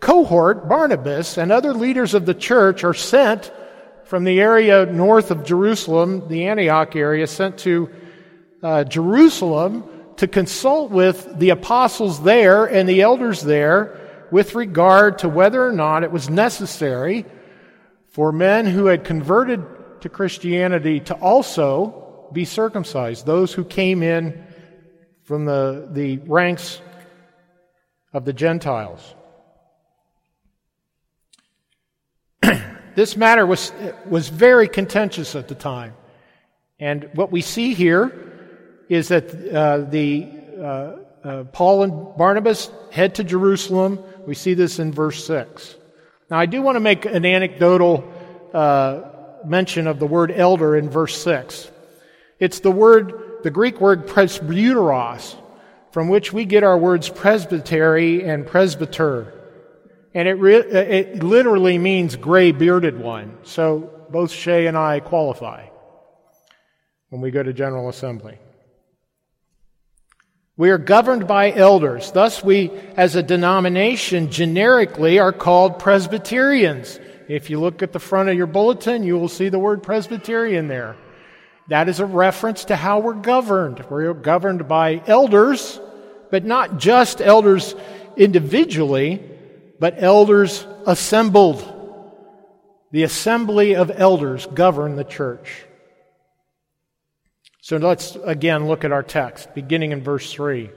cohort, 0.00 0.66
Barnabas, 0.66 1.36
and 1.36 1.52
other 1.52 1.74
leaders 1.74 2.14
of 2.14 2.24
the 2.24 2.34
church 2.34 2.82
are 2.82 2.94
sent 2.94 3.52
from 4.04 4.24
the 4.24 4.40
area 4.40 4.86
north 4.86 5.30
of 5.30 5.44
Jerusalem, 5.44 6.26
the 6.28 6.46
Antioch 6.46 6.96
area, 6.96 7.26
sent 7.26 7.58
to 7.58 7.90
uh, 8.62 8.84
Jerusalem 8.84 9.84
to 10.16 10.26
consult 10.26 10.90
with 10.90 11.38
the 11.38 11.50
apostles 11.50 12.22
there 12.22 12.64
and 12.64 12.88
the 12.88 13.02
elders 13.02 13.42
there 13.42 14.00
with 14.30 14.54
regard 14.54 15.18
to 15.18 15.28
whether 15.28 15.66
or 15.66 15.72
not 15.72 16.04
it 16.04 16.10
was 16.10 16.28
necessary 16.28 17.24
for 18.08 18.32
men 18.32 18.66
who 18.66 18.86
had 18.86 19.04
converted 19.04 19.64
to 20.00 20.08
Christianity 20.08 21.00
to 21.00 21.14
also 21.14 22.28
be 22.32 22.44
circumcised, 22.44 23.26
those 23.26 23.52
who 23.52 23.64
came 23.64 24.02
in 24.02 24.44
from 25.24 25.44
the, 25.44 25.88
the 25.90 26.18
ranks 26.18 26.80
of 28.12 28.24
the 28.24 28.32
Gentiles. 28.32 29.14
this 32.94 33.16
matter 33.16 33.46
was, 33.46 33.72
was 34.06 34.28
very 34.28 34.68
contentious 34.68 35.34
at 35.34 35.48
the 35.48 35.54
time. 35.54 35.94
And 36.78 37.10
what 37.14 37.32
we 37.32 37.40
see 37.40 37.74
here 37.74 38.12
is 38.88 39.08
that 39.08 39.34
uh, 39.52 39.78
the 39.78 40.28
uh, 40.60 40.96
uh, 41.26 41.44
Paul 41.44 41.82
and 41.82 42.16
Barnabas 42.16 42.70
head 42.92 43.16
to 43.16 43.24
Jerusalem. 43.24 43.98
We 44.26 44.34
see 44.34 44.54
this 44.54 44.78
in 44.78 44.92
verse 44.92 45.24
6. 45.24 45.76
Now, 46.30 46.38
I 46.38 46.46
do 46.46 46.60
want 46.60 46.76
to 46.76 46.80
make 46.80 47.04
an 47.04 47.24
anecdotal 47.24 48.12
uh, 48.52 49.02
mention 49.44 49.86
of 49.86 49.98
the 49.98 50.06
word 50.06 50.32
elder 50.32 50.76
in 50.76 50.90
verse 50.90 51.16
6. 51.22 51.70
It's 52.40 52.60
the 52.60 52.70
word, 52.70 53.40
the 53.42 53.50
Greek 53.50 53.80
word 53.80 54.06
presbyteros, 54.06 55.36
from 55.92 56.08
which 56.08 56.32
we 56.32 56.44
get 56.44 56.64
our 56.64 56.76
words 56.76 57.08
presbytery 57.08 58.24
and 58.24 58.46
presbyter. 58.46 59.32
And 60.12 60.26
it, 60.26 60.34
re- 60.34 60.56
it 60.56 61.22
literally 61.22 61.78
means 61.78 62.16
gray 62.16 62.50
bearded 62.50 62.98
one. 62.98 63.38
So 63.44 64.06
both 64.10 64.30
Shay 64.30 64.66
and 64.66 64.76
I 64.76 65.00
qualify 65.00 65.66
when 67.10 67.20
we 67.20 67.30
go 67.30 67.42
to 67.42 67.52
General 67.52 67.88
Assembly. 67.88 68.38
We 70.58 70.70
are 70.70 70.78
governed 70.78 71.26
by 71.26 71.52
elders. 71.52 72.12
Thus, 72.12 72.42
we, 72.42 72.70
as 72.96 73.14
a 73.14 73.22
denomination, 73.22 74.30
generically 74.30 75.18
are 75.18 75.32
called 75.32 75.78
Presbyterians. 75.78 76.98
If 77.28 77.50
you 77.50 77.60
look 77.60 77.82
at 77.82 77.92
the 77.92 77.98
front 77.98 78.30
of 78.30 78.36
your 78.36 78.46
bulletin, 78.46 79.02
you 79.02 79.18
will 79.18 79.28
see 79.28 79.50
the 79.50 79.58
word 79.58 79.82
Presbyterian 79.82 80.66
there. 80.66 80.96
That 81.68 81.90
is 81.90 82.00
a 82.00 82.06
reference 82.06 82.64
to 82.66 82.76
how 82.76 83.00
we're 83.00 83.12
governed. 83.12 83.84
We're 83.90 84.14
governed 84.14 84.66
by 84.66 85.02
elders, 85.06 85.78
but 86.30 86.44
not 86.44 86.78
just 86.78 87.20
elders 87.20 87.74
individually, 88.16 89.22
but 89.78 90.02
elders 90.02 90.66
assembled. 90.86 91.74
The 92.92 93.02
assembly 93.02 93.74
of 93.74 93.90
elders 93.94 94.46
govern 94.46 94.96
the 94.96 95.04
church. 95.04 95.65
So 97.66 97.78
let's 97.78 98.14
again 98.22 98.68
look 98.68 98.84
at 98.84 98.92
our 98.92 99.02
text, 99.02 99.52
beginning 99.52 99.90
in 99.90 100.00
verse 100.00 100.32
3. 100.32 100.70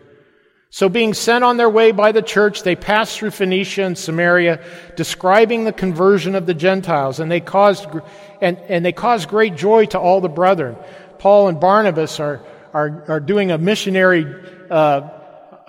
So, 0.72 0.90
being 0.90 1.14
sent 1.14 1.44
on 1.44 1.58
their 1.58 1.70
way 1.70 1.92
by 1.92 2.12
the 2.12 2.24
church, 2.24 2.64
they 2.64 2.76
passed 2.76 3.20
through 3.20 3.30
Phoenicia 3.30 3.84
and 3.84 3.96
Samaria, 3.96 4.60
describing 4.96 5.66
the 5.66 5.72
conversion 5.72 6.34
of 6.34 6.48
the 6.48 6.56
Gentiles, 6.56 7.20
and 7.20 7.30
they 7.30 7.42
caused, 7.42 7.86
and, 8.42 8.58
and 8.58 8.84
they 8.84 8.92
caused 8.92 9.30
great 9.30 9.56
joy 9.56 9.86
to 9.86 10.00
all 10.00 10.20
the 10.20 10.30
brethren. 10.30 10.78
Paul 11.20 11.50
and 11.50 11.60
Barnabas 11.60 12.20
are, 12.20 12.42
are, 12.74 13.06
are 13.08 13.20
doing 13.20 13.52
a 13.52 13.60
missionary 13.60 14.26
uh, 14.72 15.10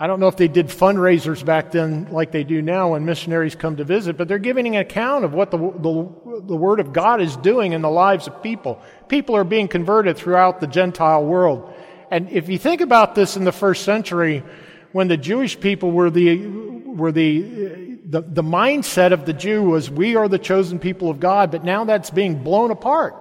I 0.03 0.07
don't 0.07 0.19
know 0.19 0.29
if 0.29 0.37
they 0.37 0.49
did 0.49 0.69
fundraisers 0.69 1.45
back 1.45 1.73
then 1.73 2.09
like 2.11 2.33
they 2.33 2.43
do 2.43 2.62
now 2.62 2.93
when 2.93 3.05
missionaries 3.05 3.55
come 3.55 3.77
to 3.77 3.85
visit, 3.85 4.17
but 4.17 4.29
they're 4.29 4.39
giving 4.39 4.67
an 4.69 4.81
account 4.81 5.27
of 5.27 5.35
what 5.35 5.50
the, 5.50 5.59
the, 5.59 6.41
the, 6.47 6.57
Word 6.57 6.81
of 6.81 6.95
God 6.95 7.21
is 7.21 7.37
doing 7.37 7.73
in 7.73 7.83
the 7.83 7.91
lives 7.91 8.27
of 8.27 8.43
people. 8.43 8.81
People 9.11 9.37
are 9.37 9.45
being 9.45 9.67
converted 9.67 10.17
throughout 10.17 10.61
the 10.61 10.69
Gentile 10.69 11.25
world. 11.25 11.75
And 12.12 12.31
if 12.31 12.49
you 12.49 12.59
think 12.59 12.81
about 12.81 13.17
this 13.17 13.37
in 13.37 13.43
the 13.43 13.50
first 13.50 13.85
century, 13.85 14.45
when 14.93 15.09
the 15.09 15.17
Jewish 15.17 15.59
people 15.59 15.90
were 15.90 16.11
the, 16.11 16.47
were 16.47 17.11
the, 17.11 17.99
the, 18.05 18.21
the 18.21 18.43
mindset 18.43 19.12
of 19.12 19.26
the 19.26 19.33
Jew 19.33 19.64
was, 19.64 19.90
we 19.90 20.14
are 20.14 20.29
the 20.29 20.38
chosen 20.38 20.79
people 20.79 21.11
of 21.11 21.19
God, 21.19 21.50
but 21.50 21.64
now 21.64 21.85
that's 21.85 22.11
being 22.11 22.45
blown 22.45 22.71
apart 22.71 23.17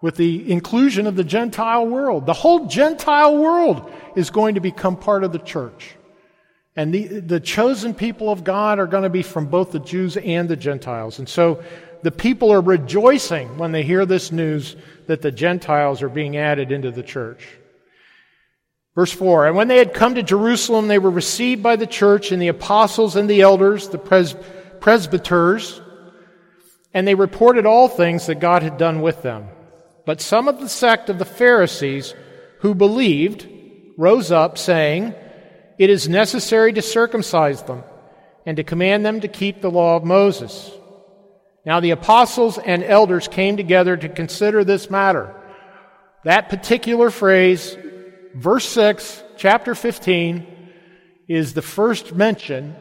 with 0.00 0.14
the 0.14 0.48
inclusion 0.50 1.08
of 1.08 1.16
the 1.16 1.24
Gentile 1.24 1.88
world. 1.88 2.24
The 2.24 2.32
whole 2.32 2.66
Gentile 2.66 3.36
world 3.36 3.92
is 4.14 4.30
going 4.30 4.54
to 4.54 4.60
become 4.60 4.96
part 4.96 5.24
of 5.24 5.32
the 5.32 5.40
church. 5.40 5.96
And 6.76 6.94
the, 6.94 7.20
the 7.20 7.40
chosen 7.40 7.94
people 7.94 8.30
of 8.30 8.44
God 8.44 8.78
are 8.78 8.86
going 8.86 9.02
to 9.02 9.10
be 9.10 9.22
from 9.22 9.46
both 9.46 9.72
the 9.72 9.80
Jews 9.80 10.16
and 10.16 10.48
the 10.48 10.56
Gentiles. 10.56 11.18
And 11.18 11.28
so 11.28 11.64
the 12.02 12.10
people 12.10 12.52
are 12.52 12.60
rejoicing 12.60 13.58
when 13.58 13.72
they 13.72 13.82
hear 13.82 14.06
this 14.06 14.32
news 14.32 14.76
that 15.10 15.22
the 15.22 15.32
Gentiles 15.32 16.02
are 16.02 16.08
being 16.08 16.36
added 16.36 16.70
into 16.70 16.92
the 16.92 17.02
church. 17.02 17.44
Verse 18.94 19.10
4 19.10 19.48
And 19.48 19.56
when 19.56 19.66
they 19.66 19.78
had 19.78 19.92
come 19.92 20.14
to 20.14 20.22
Jerusalem, 20.22 20.86
they 20.86 21.00
were 21.00 21.10
received 21.10 21.64
by 21.64 21.74
the 21.74 21.86
church 21.88 22.30
and 22.30 22.40
the 22.40 22.46
apostles 22.46 23.16
and 23.16 23.28
the 23.28 23.40
elders, 23.40 23.88
the 23.88 23.98
pres- 23.98 24.36
presbyters, 24.78 25.80
and 26.94 27.08
they 27.08 27.16
reported 27.16 27.66
all 27.66 27.88
things 27.88 28.26
that 28.26 28.36
God 28.36 28.62
had 28.62 28.78
done 28.78 29.02
with 29.02 29.20
them. 29.22 29.48
But 30.06 30.20
some 30.20 30.46
of 30.46 30.60
the 30.60 30.68
sect 30.68 31.10
of 31.10 31.18
the 31.18 31.24
Pharisees 31.24 32.14
who 32.60 32.76
believed 32.76 33.48
rose 33.98 34.30
up, 34.30 34.58
saying, 34.58 35.12
It 35.76 35.90
is 35.90 36.08
necessary 36.08 36.72
to 36.74 36.82
circumcise 36.82 37.64
them 37.64 37.82
and 38.46 38.56
to 38.58 38.62
command 38.62 39.04
them 39.04 39.22
to 39.22 39.28
keep 39.28 39.60
the 39.60 39.72
law 39.72 39.96
of 39.96 40.04
Moses. 40.04 40.70
Now 41.64 41.80
the 41.80 41.90
apostles 41.90 42.58
and 42.58 42.82
elders 42.82 43.28
came 43.28 43.56
together 43.56 43.96
to 43.96 44.08
consider 44.08 44.64
this 44.64 44.90
matter. 44.90 45.34
That 46.24 46.48
particular 46.48 47.10
phrase, 47.10 47.76
verse 48.34 48.66
6, 48.68 49.22
chapter 49.36 49.74
15, 49.74 50.46
is 51.28 51.54
the 51.54 51.62
first 51.62 52.14
mention 52.14 52.74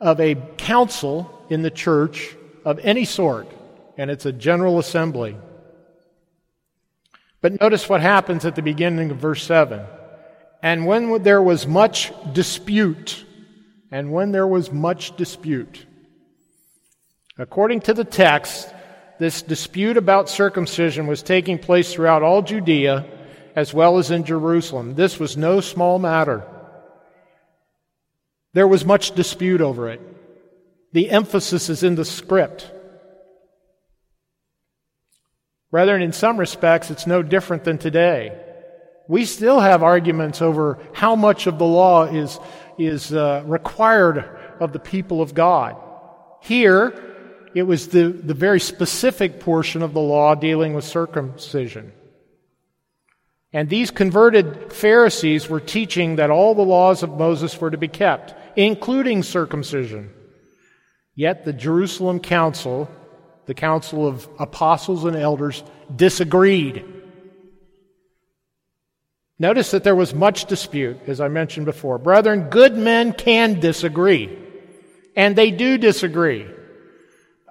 of 0.00 0.20
a 0.20 0.36
council 0.56 1.30
in 1.50 1.62
the 1.62 1.70
church 1.70 2.36
of 2.64 2.78
any 2.80 3.04
sort, 3.04 3.48
and 3.96 4.10
it's 4.10 4.26
a 4.26 4.32
general 4.32 4.78
assembly. 4.78 5.36
But 7.40 7.60
notice 7.60 7.88
what 7.88 8.00
happens 8.00 8.44
at 8.44 8.56
the 8.56 8.62
beginning 8.62 9.10
of 9.10 9.18
verse 9.18 9.42
7. 9.44 9.84
And 10.62 10.86
when 10.86 11.22
there 11.22 11.42
was 11.42 11.66
much 11.66 12.12
dispute, 12.32 13.24
and 13.90 14.12
when 14.12 14.32
there 14.32 14.46
was 14.46 14.72
much 14.72 15.16
dispute. 15.16 15.86
According 17.38 17.82
to 17.82 17.94
the 17.94 18.04
text, 18.04 18.68
this 19.20 19.42
dispute 19.42 19.96
about 19.96 20.28
circumcision 20.28 21.06
was 21.06 21.22
taking 21.22 21.58
place 21.58 21.92
throughout 21.92 22.24
all 22.24 22.42
Judea 22.42 23.06
as 23.54 23.72
well 23.72 23.98
as 23.98 24.10
in 24.10 24.24
Jerusalem. 24.24 24.94
This 24.94 25.18
was 25.20 25.36
no 25.36 25.60
small 25.60 25.98
matter. 25.98 26.44
There 28.54 28.68
was 28.68 28.84
much 28.84 29.12
dispute 29.12 29.60
over 29.60 29.88
it. 29.88 30.00
The 30.92 31.10
emphasis 31.10 31.68
is 31.68 31.82
in 31.82 31.94
the 31.94 32.04
script. 32.04 32.70
Brethren, 35.70 36.02
in 36.02 36.12
some 36.12 36.38
respects, 36.38 36.90
it's 36.90 37.06
no 37.06 37.22
different 37.22 37.64
than 37.64 37.78
today. 37.78 38.36
We 39.06 39.24
still 39.24 39.60
have 39.60 39.82
arguments 39.82 40.42
over 40.42 40.78
how 40.92 41.14
much 41.14 41.46
of 41.46 41.58
the 41.58 41.66
law 41.66 42.04
is, 42.04 42.38
is 42.78 43.12
uh, 43.12 43.42
required 43.46 44.24
of 44.60 44.72
the 44.72 44.78
people 44.78 45.20
of 45.20 45.34
God. 45.34 45.76
Here, 46.40 47.07
it 47.54 47.62
was 47.62 47.88
the, 47.88 48.08
the 48.08 48.34
very 48.34 48.60
specific 48.60 49.40
portion 49.40 49.82
of 49.82 49.92
the 49.92 50.00
law 50.00 50.34
dealing 50.34 50.74
with 50.74 50.84
circumcision. 50.84 51.92
And 53.52 53.68
these 53.68 53.90
converted 53.90 54.72
Pharisees 54.72 55.48
were 55.48 55.60
teaching 55.60 56.16
that 56.16 56.30
all 56.30 56.54
the 56.54 56.62
laws 56.62 57.02
of 57.02 57.18
Moses 57.18 57.58
were 57.58 57.70
to 57.70 57.78
be 57.78 57.88
kept, 57.88 58.34
including 58.56 59.22
circumcision. 59.22 60.10
Yet 61.14 61.44
the 61.44 61.54
Jerusalem 61.54 62.20
Council, 62.20 62.90
the 63.46 63.54
Council 63.54 64.06
of 64.06 64.28
Apostles 64.38 65.04
and 65.04 65.16
Elders, 65.16 65.64
disagreed. 65.94 66.84
Notice 69.38 69.70
that 69.70 69.84
there 69.84 69.96
was 69.96 70.14
much 70.14 70.44
dispute, 70.44 70.98
as 71.06 71.20
I 71.20 71.28
mentioned 71.28 71.64
before. 71.64 71.98
Brethren, 71.98 72.50
good 72.50 72.76
men 72.76 73.12
can 73.12 73.60
disagree, 73.60 74.36
and 75.16 75.34
they 75.34 75.50
do 75.50 75.78
disagree. 75.78 76.46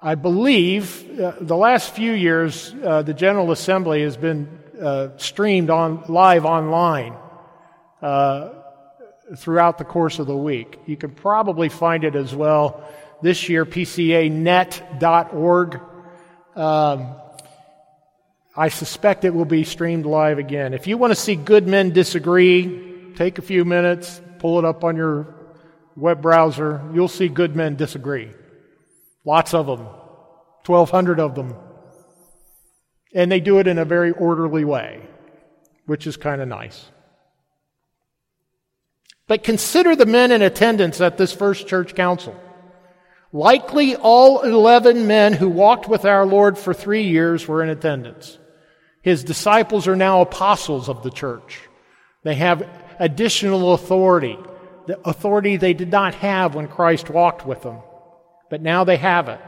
I 0.00 0.14
believe 0.14 1.20
uh, 1.20 1.32
the 1.40 1.56
last 1.56 1.92
few 1.92 2.12
years, 2.12 2.72
uh, 2.84 3.02
the 3.02 3.14
General 3.14 3.50
Assembly 3.50 4.02
has 4.02 4.16
been 4.16 4.60
uh, 4.80 5.08
streamed 5.16 5.70
on 5.70 6.04
live 6.08 6.44
online 6.44 7.16
uh, 8.00 8.50
throughout 9.36 9.78
the 9.78 9.84
course 9.84 10.20
of 10.20 10.28
the 10.28 10.36
week. 10.36 10.78
You 10.86 10.96
can 10.96 11.10
probably 11.10 11.68
find 11.68 12.04
it 12.04 12.14
as 12.14 12.32
well 12.32 12.88
this 13.22 13.48
year, 13.48 13.66
pcanet.org. 13.66 15.00
Um, 16.54 17.16
I 18.56 18.68
suspect 18.68 19.24
it 19.24 19.34
will 19.34 19.44
be 19.44 19.64
streamed 19.64 20.06
live 20.06 20.38
again. 20.38 20.74
If 20.74 20.86
you 20.86 20.96
want 20.96 21.10
to 21.10 21.16
see 21.20 21.34
good 21.34 21.66
men 21.66 21.90
disagree, 21.90 23.12
take 23.16 23.38
a 23.38 23.42
few 23.42 23.64
minutes, 23.64 24.20
pull 24.38 24.60
it 24.60 24.64
up 24.64 24.84
on 24.84 24.94
your 24.94 25.34
web 25.96 26.22
browser. 26.22 26.88
You'll 26.94 27.08
see 27.08 27.26
good 27.26 27.56
men 27.56 27.74
disagree. 27.74 28.30
Lots 29.28 29.52
of 29.52 29.66
them. 29.66 29.80
1,200 30.64 31.20
of 31.20 31.34
them. 31.34 31.54
And 33.14 33.30
they 33.30 33.40
do 33.40 33.58
it 33.58 33.66
in 33.66 33.76
a 33.76 33.84
very 33.84 34.10
orderly 34.10 34.64
way, 34.64 35.02
which 35.84 36.06
is 36.06 36.16
kind 36.16 36.40
of 36.40 36.48
nice. 36.48 36.86
But 39.26 39.44
consider 39.44 39.94
the 39.94 40.06
men 40.06 40.32
in 40.32 40.40
attendance 40.40 40.98
at 41.02 41.18
this 41.18 41.34
first 41.34 41.68
church 41.68 41.94
council. 41.94 42.34
Likely 43.30 43.96
all 43.96 44.40
11 44.40 45.06
men 45.06 45.34
who 45.34 45.50
walked 45.50 45.90
with 45.90 46.06
our 46.06 46.24
Lord 46.24 46.56
for 46.56 46.72
three 46.72 47.02
years 47.02 47.46
were 47.46 47.62
in 47.62 47.68
attendance. 47.68 48.38
His 49.02 49.24
disciples 49.24 49.86
are 49.86 49.96
now 49.96 50.22
apostles 50.22 50.88
of 50.88 51.02
the 51.02 51.10
church. 51.10 51.60
They 52.22 52.36
have 52.36 52.66
additional 52.98 53.74
authority, 53.74 54.38
the 54.86 54.98
authority 55.06 55.58
they 55.58 55.74
did 55.74 55.90
not 55.90 56.14
have 56.14 56.54
when 56.54 56.66
Christ 56.66 57.10
walked 57.10 57.44
with 57.44 57.60
them. 57.60 57.80
But 58.50 58.62
now 58.62 58.84
they 58.84 58.96
have 58.96 59.28
it. 59.28 59.40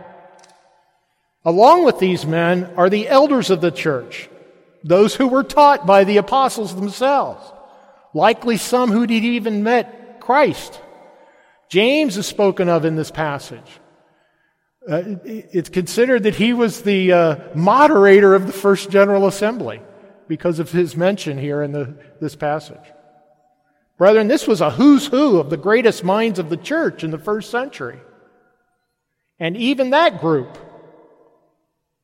Along 1.44 1.84
with 1.84 1.98
these 1.98 2.26
men 2.26 2.70
are 2.76 2.90
the 2.90 3.08
elders 3.08 3.50
of 3.50 3.60
the 3.60 3.70
church, 3.70 4.28
those 4.84 5.14
who 5.14 5.28
were 5.28 5.42
taught 5.42 5.86
by 5.86 6.04
the 6.04 6.18
apostles 6.18 6.74
themselves, 6.74 7.42
likely 8.12 8.56
some 8.56 8.90
who'd 8.90 9.10
even 9.10 9.62
met 9.62 10.20
Christ. 10.20 10.80
James 11.70 12.16
is 12.16 12.26
spoken 12.26 12.68
of 12.68 12.84
in 12.84 12.96
this 12.96 13.10
passage. 13.10 13.80
Uh, 14.88 15.02
it's 15.24 15.68
considered 15.68 16.24
that 16.24 16.34
he 16.34 16.52
was 16.52 16.82
the 16.82 17.12
uh, 17.12 17.36
moderator 17.54 18.34
of 18.34 18.46
the 18.46 18.52
first 18.52 18.90
General 18.90 19.26
Assembly 19.26 19.80
because 20.26 20.58
of 20.58 20.70
his 20.70 20.96
mention 20.96 21.38
here 21.38 21.62
in 21.62 21.72
the, 21.72 21.94
this 22.20 22.34
passage. 22.34 22.78
Brethren, 23.98 24.28
this 24.28 24.46
was 24.46 24.60
a 24.60 24.70
who's 24.70 25.06
who 25.06 25.38
of 25.38 25.50
the 25.50 25.56
greatest 25.56 26.02
minds 26.02 26.38
of 26.38 26.48
the 26.48 26.56
church 26.56 27.04
in 27.04 27.10
the 27.10 27.18
first 27.18 27.50
century. 27.50 28.00
And 29.40 29.56
even 29.56 29.90
that 29.90 30.20
group 30.20 30.58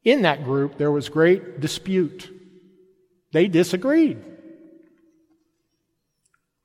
in 0.06 0.22
that 0.22 0.44
group, 0.44 0.78
there 0.78 0.92
was 0.92 1.08
great 1.08 1.58
dispute. 1.58 2.32
They 3.32 3.48
disagreed. 3.48 4.22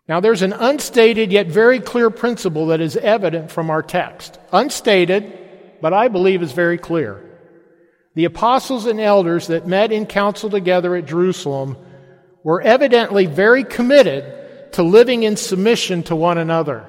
Now, 0.07 0.19
there's 0.19 0.43
an 0.43 0.53
unstated 0.53 1.31
yet 1.31 1.47
very 1.47 1.79
clear 1.79 2.11
principle 2.11 2.67
that 2.67 2.81
is 2.81 2.95
evident 2.97 3.49
from 3.49 3.71
our 3.71 3.81
text. 3.81 4.39
Unstated, 4.51 5.79
but 5.81 5.91
I 5.91 6.07
believe 6.07 6.43
is 6.43 6.51
very 6.51 6.77
clear. 6.77 7.27
The 8.13 8.25
apostles 8.25 8.85
and 8.85 8.99
elders 8.99 9.47
that 9.47 9.65
met 9.65 9.91
in 9.91 10.05
council 10.05 10.51
together 10.51 10.95
at 10.95 11.07
Jerusalem 11.07 11.77
were 12.43 12.61
evidently 12.61 13.25
very 13.25 13.63
committed 13.63 14.73
to 14.73 14.83
living 14.83 15.23
in 15.23 15.35
submission 15.35 16.03
to 16.03 16.15
one 16.15 16.37
another. 16.37 16.85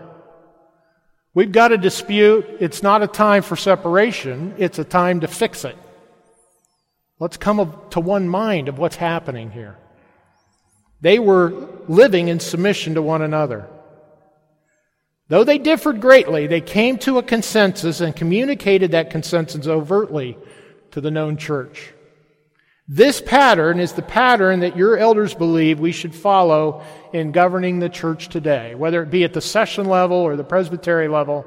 We've 1.35 1.53
got 1.53 1.73
a 1.73 1.79
dispute. 1.79 2.47
It's 2.61 2.83
not 2.83 3.03
a 3.03 3.07
time 3.07 3.43
for 3.43 3.57
separation, 3.57 4.55
it's 4.59 4.79
a 4.79 4.85
time 4.85 5.21
to 5.21 5.29
fix 5.29 5.65
it. 5.65 5.77
Let's 7.19 7.37
come 7.37 7.79
to 7.91 8.01
one 8.01 8.29
mind 8.29 8.69
of 8.69 8.79
what's 8.79 8.97
happening 8.97 9.51
here. 9.51 9.77
They 11.01 11.19
were 11.19 11.69
living 11.89 12.29
in 12.29 12.41
submission 12.41 12.95
to 12.95 13.03
one 13.03 13.23
another. 13.23 13.69
Though 15.29 15.45
they 15.45 15.59
differed 15.59 16.01
greatly, 16.01 16.47
they 16.47 16.61
came 16.61 16.99
to 16.99 17.19
a 17.19 17.23
consensus 17.23 18.01
and 18.01 18.15
communicated 18.15 18.91
that 18.91 19.11
consensus 19.11 19.67
overtly 19.67 20.37
to 20.91 21.01
the 21.01 21.11
known 21.11 21.37
church. 21.37 21.93
This 22.89 23.21
pattern 23.21 23.79
is 23.79 23.93
the 23.93 24.03
pattern 24.03 24.61
that 24.61 24.77
your 24.77 24.99
elders 24.99 25.35
believe 25.35 25.79
we 25.79 25.93
should 25.93 26.15
follow 26.15 26.83
in 27.13 27.31
governing 27.31 27.79
the 27.79 27.89
church 27.89 28.29
today, 28.29 28.75
whether 28.75 29.03
it 29.03 29.11
be 29.11 29.23
at 29.23 29.33
the 29.33 29.41
session 29.41 29.87
level 29.87 30.17
or 30.17 30.35
the 30.35 30.45
presbytery 30.45 31.07
level, 31.07 31.47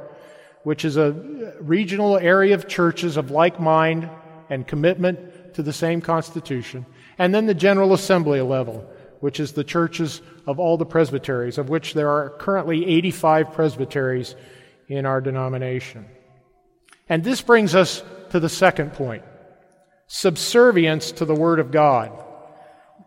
which 0.64 0.86
is 0.86 0.96
a 0.96 1.12
regional 1.60 2.18
area 2.18 2.56
of 2.56 2.68
churches 2.68 3.18
of 3.18 3.32
like 3.32 3.60
mind 3.60 4.10
and 4.50 4.66
commitment 4.66 5.54
to 5.56 5.64
the 5.64 5.74
same 5.74 6.00
Constitution, 6.00 6.86
and 7.18 7.36
then 7.36 7.48
the 7.48 7.54
General 7.54 7.94
Assembly 7.94 8.42
level, 8.42 8.90
which 9.20 9.40
is 9.40 9.52
the 9.52 9.64
churches 9.64 10.22
of 10.48 10.58
all 10.58 10.78
the 10.78 10.86
presbyteries, 10.86 11.58
of 11.58 11.68
which 11.68 11.94
there 11.94 12.10
are 12.10 12.30
currently 12.30 12.86
85 12.86 13.52
presbyteries 13.52 14.36
in 14.88 15.06
our 15.06 15.20
denomination. 15.20 16.06
And 17.10 17.24
this 17.24 17.42
brings 17.42 17.76
us 17.76 18.04
to 18.30 18.40
the 18.40 18.50
second 18.50 18.94
point 18.94 19.24
subservience 20.08 21.12
to 21.14 21.26
the 21.26 21.36
Word 21.36 21.60
of 21.60 21.72
God. 21.72 22.12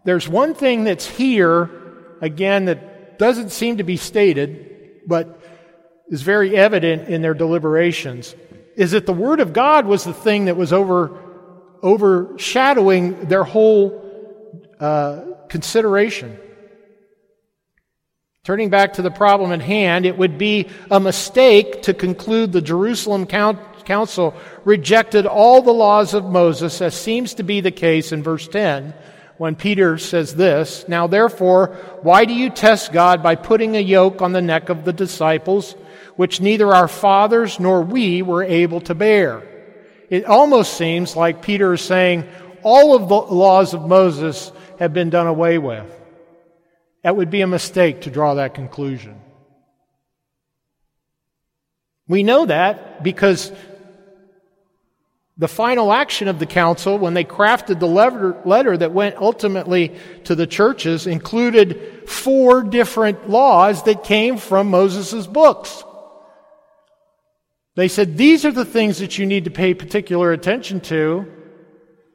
There's 0.05 0.29
one 0.29 0.55
thing 0.55 0.85
that's 0.85 1.07
here, 1.07 1.71
again, 2.21 2.67
that 2.67 3.19
doesn't 3.19 3.51
seem 3.51 3.79
to 3.79 3.85
be 3.85 3.97
stated, 3.97 5.03
but 5.07 5.41
is 6.09 6.23
very 6.23 6.57
evident 6.57 7.09
in 7.09 7.23
their 7.23 7.35
deliberations, 7.35 8.35
is 8.77 8.93
that 8.93 9.07
the 9.07 9.13
Word 9.13 9.41
of 9.41 9.53
God 9.53 9.87
was 9.87 10.05
the 10.05 10.15
thing 10.15 10.47
that 10.47 10.57
was 10.57 10.73
over 10.73 11.25
overshadowing 11.83 13.27
their 13.27 13.45
whole 13.45 14.05
uh, 14.81 15.21
consideration. 15.49 16.39
Turning 18.45 18.71
back 18.71 18.95
to 18.95 19.03
the 19.03 19.11
problem 19.11 19.53
at 19.53 19.61
hand, 19.61 20.07
it 20.07 20.17
would 20.17 20.39
be 20.39 20.69
a 20.91 20.99
mistake 20.99 21.83
to 21.83 21.95
conclude 21.95 22.53
the 22.53 22.63
Jerusalem 22.63 23.27
Council 23.89 24.35
rejected 24.65 25.27
all 25.27 25.63
the 25.63 25.73
laws 25.73 26.15
of 26.15 26.25
Moses, 26.25 26.81
as 26.81 26.95
seems 26.95 27.35
to 27.35 27.43
be 27.43 27.61
the 27.61 27.73
case 27.73 28.13
in 28.13 28.23
verse 28.23 28.47
10, 28.47 28.95
when 29.39 29.57
Peter 29.57 29.99
says 29.99 30.37
this 30.37 30.85
Now 30.87 31.09
therefore, 31.09 31.75
why 32.03 32.25
do 32.25 32.35
you 32.35 32.51
test 32.51 32.93
God 32.93 33.23
by 33.23 33.35
putting 33.35 33.77
a 33.77 33.81
yoke 33.81 34.23
on 34.23 34.33
the 34.33 34.41
neck 34.41 34.69
of 34.69 34.85
the 34.85 34.93
disciples, 34.93 35.73
which 36.15 36.41
neither 36.41 36.73
our 36.73 36.87
fathers 36.89 37.59
nor 37.59 37.83
we 37.83 38.23
were 38.23 38.45
able 38.45 38.81
to 38.83 38.95
bear? 38.95 39.43
it 40.11 40.25
almost 40.25 40.75
seems 40.75 41.17
like 41.17 41.43
Peter 41.43 41.75
is 41.75 41.83
saying 41.83 42.27
all 42.63 42.95
of 42.95 43.09
the 43.09 43.35
laws 43.35 43.75
of 43.75 43.87
Moses 43.87 44.53
have 44.79 44.93
been 44.93 45.11
done 45.11 45.27
away 45.27 45.59
with. 45.59 45.87
That 47.03 47.17
would 47.17 47.31
be 47.31 47.43
a 47.43 47.47
mistake 47.47 48.03
to 48.03 48.11
draw 48.11 48.35
that 48.35 48.55
conclusion. 48.55 49.21
We 52.07 52.23
know 52.23 52.47
that 52.47 53.03
because 53.03 53.53
the 55.39 55.49
final 55.49 55.93
action 55.93 56.27
of 56.27 56.41
the 56.41 56.47
council, 56.47 56.99
when 56.99 57.15
they 57.15 57.23
crafted 57.23 57.79
the 57.79 57.87
letter, 57.87 58.77
that 58.77 58.93
went 58.93 59.17
ultimately 59.19 59.97
to 60.25 60.35
the 60.35 60.49
churches, 60.49 61.07
included 61.07 62.09
four 62.09 62.65
different 62.65 63.31
laws 63.31 63.85
that 63.85 64.03
came 64.03 64.37
from 64.37 64.69
Moses' 64.69 65.29
books. 65.29 65.85
They 67.77 67.87
said, 67.87 68.17
These 68.17 68.45
are 68.45 68.51
the 68.51 68.65
things 68.65 68.99
that 68.99 69.17
you 69.17 69.27
need 69.27 69.45
to 69.45 69.53
pay 69.53 69.75
particular 69.75 70.33
attention 70.33 70.81
to. 70.81 71.33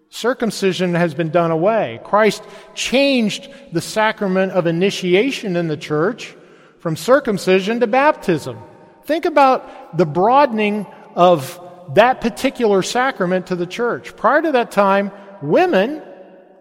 Circumcision 0.09 0.93
has 0.93 1.13
been 1.13 1.29
done 1.29 1.51
away. 1.51 2.01
Christ 2.03 2.43
changed 2.75 3.49
the 3.71 3.81
sacrament 3.81 4.51
of 4.51 4.67
initiation 4.67 5.55
in 5.55 5.69
the 5.69 5.77
church 5.77 6.35
from 6.79 6.97
circumcision 6.97 7.79
to 7.79 7.87
baptism. 7.87 8.59
Think 9.05 9.23
about 9.23 9.97
the 9.97 10.05
broadening 10.05 10.85
of 11.15 11.57
that 11.93 12.21
particular 12.21 12.81
sacrament 12.81 13.47
to 13.47 13.55
the 13.55 13.67
church. 13.67 14.15
Prior 14.15 14.41
to 14.41 14.51
that 14.53 14.71
time, 14.71 15.11
women, 15.41 16.01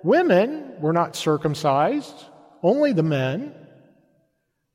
women 0.02 0.80
were 0.80 0.92
not 0.92 1.16
circumcised, 1.16 2.14
only 2.62 2.92
the 2.92 3.02
men. 3.02 3.54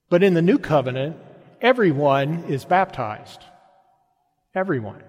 But 0.09 0.23
in 0.23 0.33
the 0.33 0.41
new 0.41 0.57
covenant, 0.57 1.17
everyone 1.61 2.45
is 2.45 2.63
baptized. 2.65 3.43
Everyone. 4.55 5.03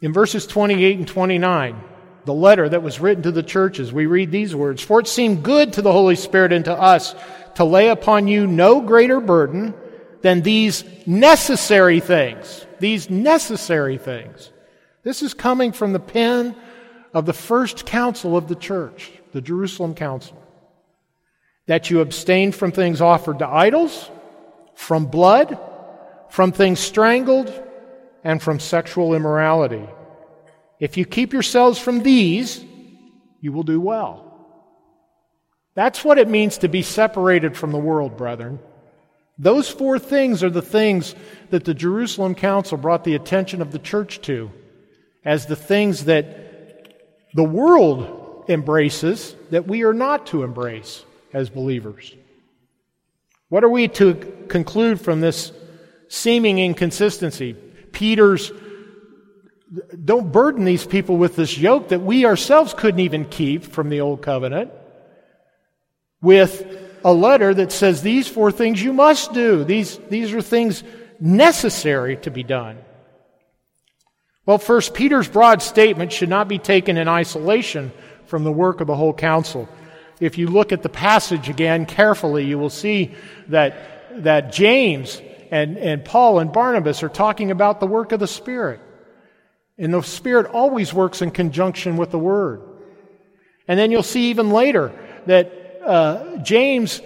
In 0.00 0.12
verses 0.12 0.46
28 0.46 0.98
and 0.98 1.08
29, 1.08 1.80
the 2.24 2.34
letter 2.34 2.68
that 2.68 2.82
was 2.82 3.00
written 3.00 3.22
to 3.24 3.30
the 3.30 3.42
churches, 3.42 3.92
we 3.92 4.06
read 4.06 4.30
these 4.30 4.54
words 4.54 4.82
For 4.82 5.00
it 5.00 5.08
seemed 5.08 5.42
good 5.42 5.74
to 5.74 5.82
the 5.82 5.92
Holy 5.92 6.16
Spirit 6.16 6.52
and 6.52 6.64
to 6.64 6.72
us 6.72 7.14
to 7.56 7.64
lay 7.64 7.88
upon 7.88 8.26
you 8.26 8.46
no 8.46 8.80
greater 8.80 9.20
burden 9.20 9.74
than 10.24 10.40
these 10.40 10.84
necessary 11.06 12.00
things. 12.00 12.66
These 12.80 13.10
necessary 13.10 13.98
things. 13.98 14.50
This 15.02 15.22
is 15.22 15.34
coming 15.34 15.70
from 15.70 15.92
the 15.92 16.00
pen 16.00 16.56
of 17.12 17.26
the 17.26 17.34
first 17.34 17.84
council 17.84 18.34
of 18.34 18.48
the 18.48 18.54
church, 18.54 19.12
the 19.32 19.42
Jerusalem 19.42 19.94
Council. 19.94 20.42
That 21.66 21.90
you 21.90 22.00
abstain 22.00 22.52
from 22.52 22.72
things 22.72 23.02
offered 23.02 23.40
to 23.40 23.46
idols, 23.46 24.10
from 24.74 25.04
blood, 25.04 25.58
from 26.30 26.52
things 26.52 26.80
strangled, 26.80 27.52
and 28.24 28.42
from 28.42 28.60
sexual 28.60 29.12
immorality. 29.12 29.86
If 30.80 30.96
you 30.96 31.04
keep 31.04 31.34
yourselves 31.34 31.78
from 31.78 32.02
these, 32.02 32.64
you 33.42 33.52
will 33.52 33.62
do 33.62 33.78
well. 33.78 34.22
That's 35.74 36.02
what 36.02 36.16
it 36.16 36.28
means 36.28 36.56
to 36.58 36.68
be 36.68 36.80
separated 36.80 37.58
from 37.58 37.72
the 37.72 37.78
world, 37.78 38.16
brethren. 38.16 38.58
Those 39.38 39.68
four 39.68 39.98
things 39.98 40.42
are 40.44 40.50
the 40.50 40.62
things 40.62 41.14
that 41.50 41.64
the 41.64 41.74
Jerusalem 41.74 42.34
Council 42.34 42.78
brought 42.78 43.04
the 43.04 43.14
attention 43.14 43.60
of 43.60 43.72
the 43.72 43.78
church 43.78 44.20
to 44.22 44.50
as 45.24 45.46
the 45.46 45.56
things 45.56 46.04
that 46.04 46.94
the 47.34 47.44
world 47.44 48.44
embraces 48.48 49.34
that 49.50 49.66
we 49.66 49.82
are 49.82 49.94
not 49.94 50.26
to 50.28 50.42
embrace 50.42 51.04
as 51.32 51.50
believers. 51.50 52.14
What 53.48 53.64
are 53.64 53.68
we 53.68 53.88
to 53.88 54.14
conclude 54.48 55.00
from 55.00 55.20
this 55.20 55.52
seeming 56.08 56.58
inconsistency? 56.58 57.54
Peter's 57.92 58.52
don't 60.04 60.30
burden 60.30 60.64
these 60.64 60.86
people 60.86 61.16
with 61.16 61.34
this 61.34 61.58
yoke 61.58 61.88
that 61.88 62.00
we 62.00 62.26
ourselves 62.26 62.74
couldn't 62.74 63.00
even 63.00 63.24
keep 63.24 63.64
from 63.64 63.88
the 63.88 64.00
old 64.00 64.22
covenant 64.22 64.70
with 66.20 66.83
a 67.04 67.12
letter 67.12 67.52
that 67.52 67.70
says 67.70 68.02
these 68.02 68.26
four 68.26 68.50
things 68.50 68.82
you 68.82 68.92
must 68.92 69.34
do. 69.34 69.62
These, 69.62 69.98
these 70.08 70.32
are 70.32 70.40
things 70.40 70.82
necessary 71.20 72.16
to 72.18 72.30
be 72.30 72.42
done. 72.42 72.78
Well, 74.46 74.58
first, 74.58 74.94
Peter's 74.94 75.28
broad 75.28 75.62
statement 75.62 76.12
should 76.12 76.28
not 76.28 76.48
be 76.48 76.58
taken 76.58 76.96
in 76.96 77.06
isolation 77.06 77.92
from 78.26 78.44
the 78.44 78.52
work 78.52 78.80
of 78.80 78.86
the 78.86 78.96
whole 78.96 79.12
council. 79.12 79.68
If 80.20 80.38
you 80.38 80.48
look 80.48 80.72
at 80.72 80.82
the 80.82 80.88
passage 80.88 81.48
again 81.48 81.86
carefully, 81.86 82.44
you 82.44 82.58
will 82.58 82.70
see 82.70 83.14
that, 83.48 84.22
that 84.24 84.52
James 84.52 85.20
and, 85.50 85.76
and 85.76 86.04
Paul 86.04 86.38
and 86.38 86.52
Barnabas 86.52 87.02
are 87.02 87.08
talking 87.08 87.50
about 87.50 87.80
the 87.80 87.86
work 87.86 88.12
of 88.12 88.20
the 88.20 88.26
Spirit. 88.26 88.80
And 89.76 89.92
the 89.92 90.02
Spirit 90.02 90.46
always 90.46 90.92
works 90.92 91.20
in 91.20 91.30
conjunction 91.30 91.96
with 91.96 92.10
the 92.10 92.18
Word. 92.18 92.62
And 93.66 93.78
then 93.78 93.90
you'll 93.90 94.02
see 94.02 94.30
even 94.30 94.50
later 94.50 94.92
that 95.26 95.63
uh, 95.84 96.38
James 96.38 97.00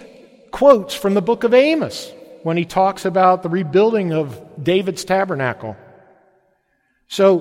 quotes 0.51 0.95
from 0.95 1.15
the 1.15 1.23
book 1.23 1.45
of 1.45 1.55
Amos 1.55 2.13
when 2.43 2.57
he 2.57 2.65
talks 2.65 3.05
about 3.05 3.43
the 3.43 3.49
rebuilding 3.49 4.13
of 4.13 4.41
David's 4.63 5.05
tabernacle. 5.05 5.77
So 7.09 7.41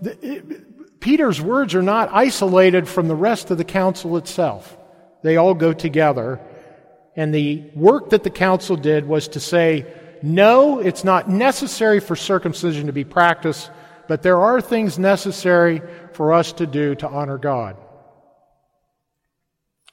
the, 0.00 0.18
it, 0.22 1.00
Peter's 1.00 1.40
words 1.40 1.74
are 1.74 1.82
not 1.82 2.10
isolated 2.12 2.88
from 2.88 3.08
the 3.08 3.14
rest 3.14 3.50
of 3.50 3.58
the 3.58 3.64
council 3.64 4.16
itself. 4.16 4.76
They 5.22 5.36
all 5.36 5.54
go 5.54 5.72
together. 5.72 6.40
And 7.16 7.34
the 7.34 7.70
work 7.74 8.10
that 8.10 8.22
the 8.22 8.30
council 8.30 8.76
did 8.76 9.06
was 9.06 9.28
to 9.28 9.40
say, 9.40 9.92
no, 10.22 10.78
it's 10.78 11.04
not 11.04 11.28
necessary 11.28 12.00
for 12.00 12.16
circumcision 12.16 12.86
to 12.86 12.92
be 12.92 13.04
practiced 13.04 13.70
but 14.10 14.22
there 14.22 14.40
are 14.40 14.60
things 14.60 14.98
necessary 14.98 15.80
for 16.14 16.32
us 16.32 16.52
to 16.54 16.66
do 16.66 16.96
to 16.96 17.08
honor 17.08 17.38
God. 17.38 17.76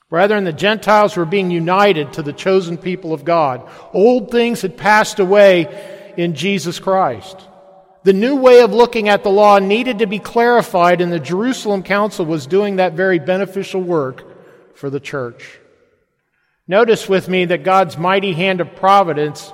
Brethren, 0.10 0.46
the 0.46 0.54
Gentiles 0.54 1.18
were 1.18 1.26
being 1.26 1.52
united 1.52 2.14
to 2.14 2.22
the 2.22 2.32
chosen 2.32 2.78
people 2.78 3.14
of 3.14 3.26
God. 3.26 3.68
Old 3.94 4.32
things 4.32 4.62
had 4.62 4.78
passed 4.78 5.20
away 5.20 6.14
in 6.16 6.34
Jesus 6.34 6.80
Christ. 6.80 7.46
The 8.04 8.14
new 8.14 8.38
way 8.38 8.62
of 8.62 8.72
looking 8.72 9.10
at 9.10 9.24
the 9.24 9.30
law 9.30 9.60
needed 9.60 10.00
to 10.00 10.08
be 10.08 10.20
clarified, 10.20 11.02
and 11.02 11.12
the 11.12 11.20
Jerusalem 11.20 11.84
Council 11.84 12.26
was 12.26 12.48
doing 12.48 12.78
that 12.78 12.94
very 12.94 13.20
beneficial 13.20 13.82
work 13.82 14.24
for 14.78 14.90
the 14.90 15.02
church. 15.02 15.60
Notice 16.70 17.10
with 17.10 17.28
me 17.28 17.46
that 17.46 17.64
God's 17.64 17.98
mighty 17.98 18.32
hand 18.32 18.62
of 18.62 18.76
providence 18.76 19.52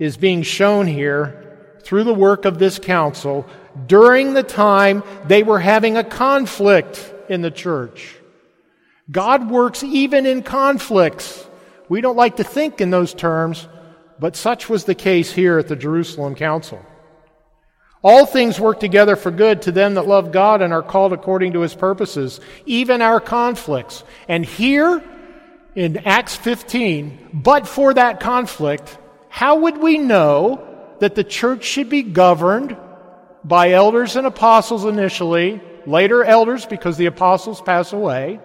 is 0.00 0.16
being 0.16 0.42
shown 0.42 0.88
here 0.88 1.76
through 1.82 2.04
the 2.04 2.14
work 2.14 2.44
of 2.44 2.58
this 2.58 2.78
council 2.78 3.46
during 3.86 4.34
the 4.34 4.42
time 4.42 5.04
they 5.26 5.44
were 5.44 5.60
having 5.60 5.96
a 5.96 6.04
conflict 6.04 7.14
in 7.28 7.40
the 7.40 7.50
church. 7.50 8.16
God 9.10 9.50
works 9.50 9.82
even 9.82 10.26
in 10.26 10.42
conflicts. 10.42 11.46
We 11.88 12.00
don't 12.00 12.16
like 12.16 12.36
to 12.36 12.44
think 12.44 12.80
in 12.80 12.90
those 12.90 13.12
terms, 13.12 13.66
but 14.18 14.36
such 14.36 14.68
was 14.68 14.84
the 14.84 14.94
case 14.94 15.32
here 15.32 15.58
at 15.58 15.68
the 15.68 15.76
Jerusalem 15.76 16.34
Council. 16.34 16.84
All 18.02 18.24
things 18.24 18.58
work 18.58 18.80
together 18.80 19.16
for 19.16 19.30
good 19.30 19.62
to 19.62 19.72
them 19.72 19.94
that 19.94 20.06
love 20.06 20.32
God 20.32 20.62
and 20.62 20.72
are 20.72 20.82
called 20.82 21.12
according 21.12 21.52
to 21.52 21.60
his 21.60 21.74
purposes, 21.74 22.40
even 22.64 23.02
our 23.02 23.20
conflicts. 23.20 24.04
And 24.28 24.44
here 24.44 25.02
in 25.74 25.98
Acts 25.98 26.36
15, 26.36 27.30
but 27.32 27.66
for 27.66 27.92
that 27.92 28.20
conflict, 28.20 28.96
how 29.28 29.60
would 29.60 29.78
we 29.78 29.98
know 29.98 30.66
that 31.00 31.14
the 31.14 31.24
church 31.24 31.64
should 31.64 31.88
be 31.88 32.02
governed 32.02 32.76
by 33.44 33.72
elders 33.72 34.16
and 34.16 34.26
apostles 34.26 34.84
initially, 34.84 35.60
later 35.86 36.24
elders 36.24 36.66
because 36.66 36.96
the 36.96 37.06
apostles 37.06 37.60
pass 37.60 37.92
away, 37.92 38.40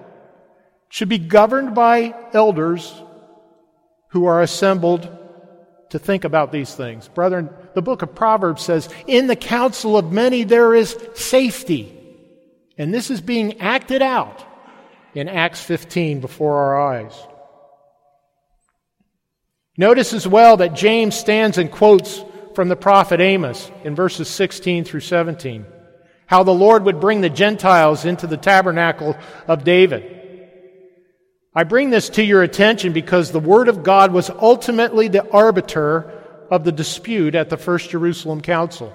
should 0.89 1.09
be 1.09 1.17
governed 1.17 1.75
by 1.75 2.15
elders 2.33 2.93
who 4.09 4.25
are 4.25 4.41
assembled 4.41 5.09
to 5.89 5.99
think 5.99 6.23
about 6.23 6.51
these 6.51 6.73
things. 6.73 7.07
Brethren, 7.07 7.49
the 7.73 7.81
book 7.81 8.01
of 8.01 8.15
Proverbs 8.15 8.63
says, 8.63 8.89
In 9.07 9.27
the 9.27 9.35
counsel 9.35 9.97
of 9.97 10.11
many 10.11 10.43
there 10.43 10.73
is 10.73 10.97
safety. 11.13 11.91
And 12.77 12.93
this 12.93 13.09
is 13.09 13.21
being 13.21 13.61
acted 13.61 14.01
out 14.01 14.43
in 15.13 15.29
Acts 15.29 15.61
15 15.61 16.19
before 16.19 16.57
our 16.57 16.93
eyes. 16.93 17.15
Notice 19.77 20.13
as 20.13 20.27
well 20.27 20.57
that 20.57 20.73
James 20.73 21.15
stands 21.15 21.57
and 21.57 21.71
quotes 21.71 22.23
from 22.53 22.69
the 22.69 22.75
prophet 22.75 23.19
Amos 23.19 23.69
in 23.83 23.95
verses 23.95 24.29
16 24.29 24.85
through 24.85 25.01
17. 25.01 25.65
How 26.27 26.43
the 26.43 26.51
Lord 26.51 26.85
would 26.85 26.99
bring 26.99 27.21
the 27.21 27.29
Gentiles 27.29 28.05
into 28.05 28.27
the 28.27 28.37
tabernacle 28.37 29.17
of 29.47 29.63
David. 29.63 30.24
I 31.55 31.63
bring 31.63 31.89
this 31.89 32.09
to 32.09 32.23
your 32.23 32.43
attention 32.43 32.91
because 32.91 33.31
the 33.31 33.39
Word 33.39 33.69
of 33.69 33.81
God 33.81 34.11
was 34.11 34.29
ultimately 34.29 35.07
the 35.07 35.29
arbiter 35.31 36.11
of 36.51 36.65
the 36.65 36.71
dispute 36.73 37.33
at 37.33 37.49
the 37.49 37.55
First 37.55 37.89
Jerusalem 37.91 38.41
Council. 38.41 38.93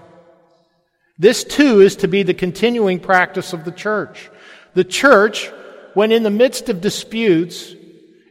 This 1.18 1.42
too 1.42 1.80
is 1.80 1.96
to 1.96 2.08
be 2.08 2.22
the 2.22 2.34
continuing 2.34 3.00
practice 3.00 3.54
of 3.54 3.64
the 3.64 3.72
church. 3.72 4.30
The 4.74 4.84
church, 4.84 5.50
when 5.94 6.12
in 6.12 6.22
the 6.22 6.30
midst 6.30 6.68
of 6.68 6.82
disputes, 6.82 7.74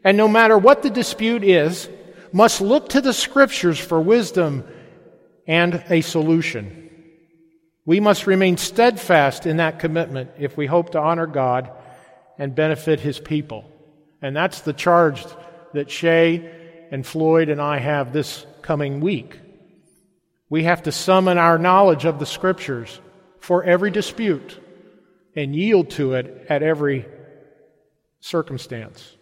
and 0.04 0.16
no 0.16 0.28
matter 0.28 0.58
what 0.58 0.84
the 0.84 0.92
dispute 0.92 1.44
is, 1.44 1.90
must 2.32 2.62
look 2.62 2.90
to 2.90 3.02
the 3.02 3.14
scriptures 3.14 3.80
for 3.80 4.00
wisdom 4.00 4.64
and 5.48 5.84
a 5.90 6.02
solution. 6.02 6.92
We 7.84 8.00
must 8.00 8.28
remain 8.28 8.58
steadfast 8.58 9.48
in 9.48 9.58
that 9.58 9.80
commitment 9.80 10.30
if 10.38 10.56
we 10.56 10.68
hope 10.68 10.92
to 10.92 11.00
honor 11.00 11.26
God 11.26 11.72
and 12.38 12.54
benefit 12.54 13.00
His 13.00 13.20
people. 13.20 13.66
And 14.22 14.36
that's 14.36 14.62
the 14.62 14.74
charge 14.74 15.26
that 15.74 15.90
Shay 15.90 16.88
and 16.92 17.06
Floyd 17.06 17.50
and 17.50 17.62
I 17.62 17.78
have 17.78 18.12
this 18.12 18.46
coming 18.62 19.00
week. 19.00 19.40
We 20.50 20.64
have 20.64 20.84
to 20.84 20.92
summon 20.92 21.38
our 21.38 21.58
knowledge 21.58 22.06
of 22.06 22.20
the 22.20 22.26
Scriptures 22.26 23.00
for 23.40 23.64
every 23.64 23.92
dispute 23.92 24.60
and 25.36 25.56
yield 25.56 25.92
to 25.92 26.14
it 26.14 26.48
at 26.50 26.64
every 26.64 27.06
circumstance. 28.20 29.16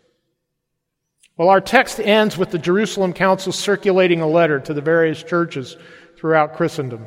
Well, 1.37 1.49
our 1.49 1.61
text 1.61 1.99
ends 1.99 2.37
with 2.37 2.49
the 2.49 2.57
Jerusalem 2.57 3.13
Council 3.13 3.51
circulating 3.51 4.21
a 4.21 4.27
letter 4.27 4.59
to 4.61 4.73
the 4.73 4.81
various 4.81 5.21
churches 5.21 5.77
throughout 6.17 6.55
Christendom. 6.55 7.05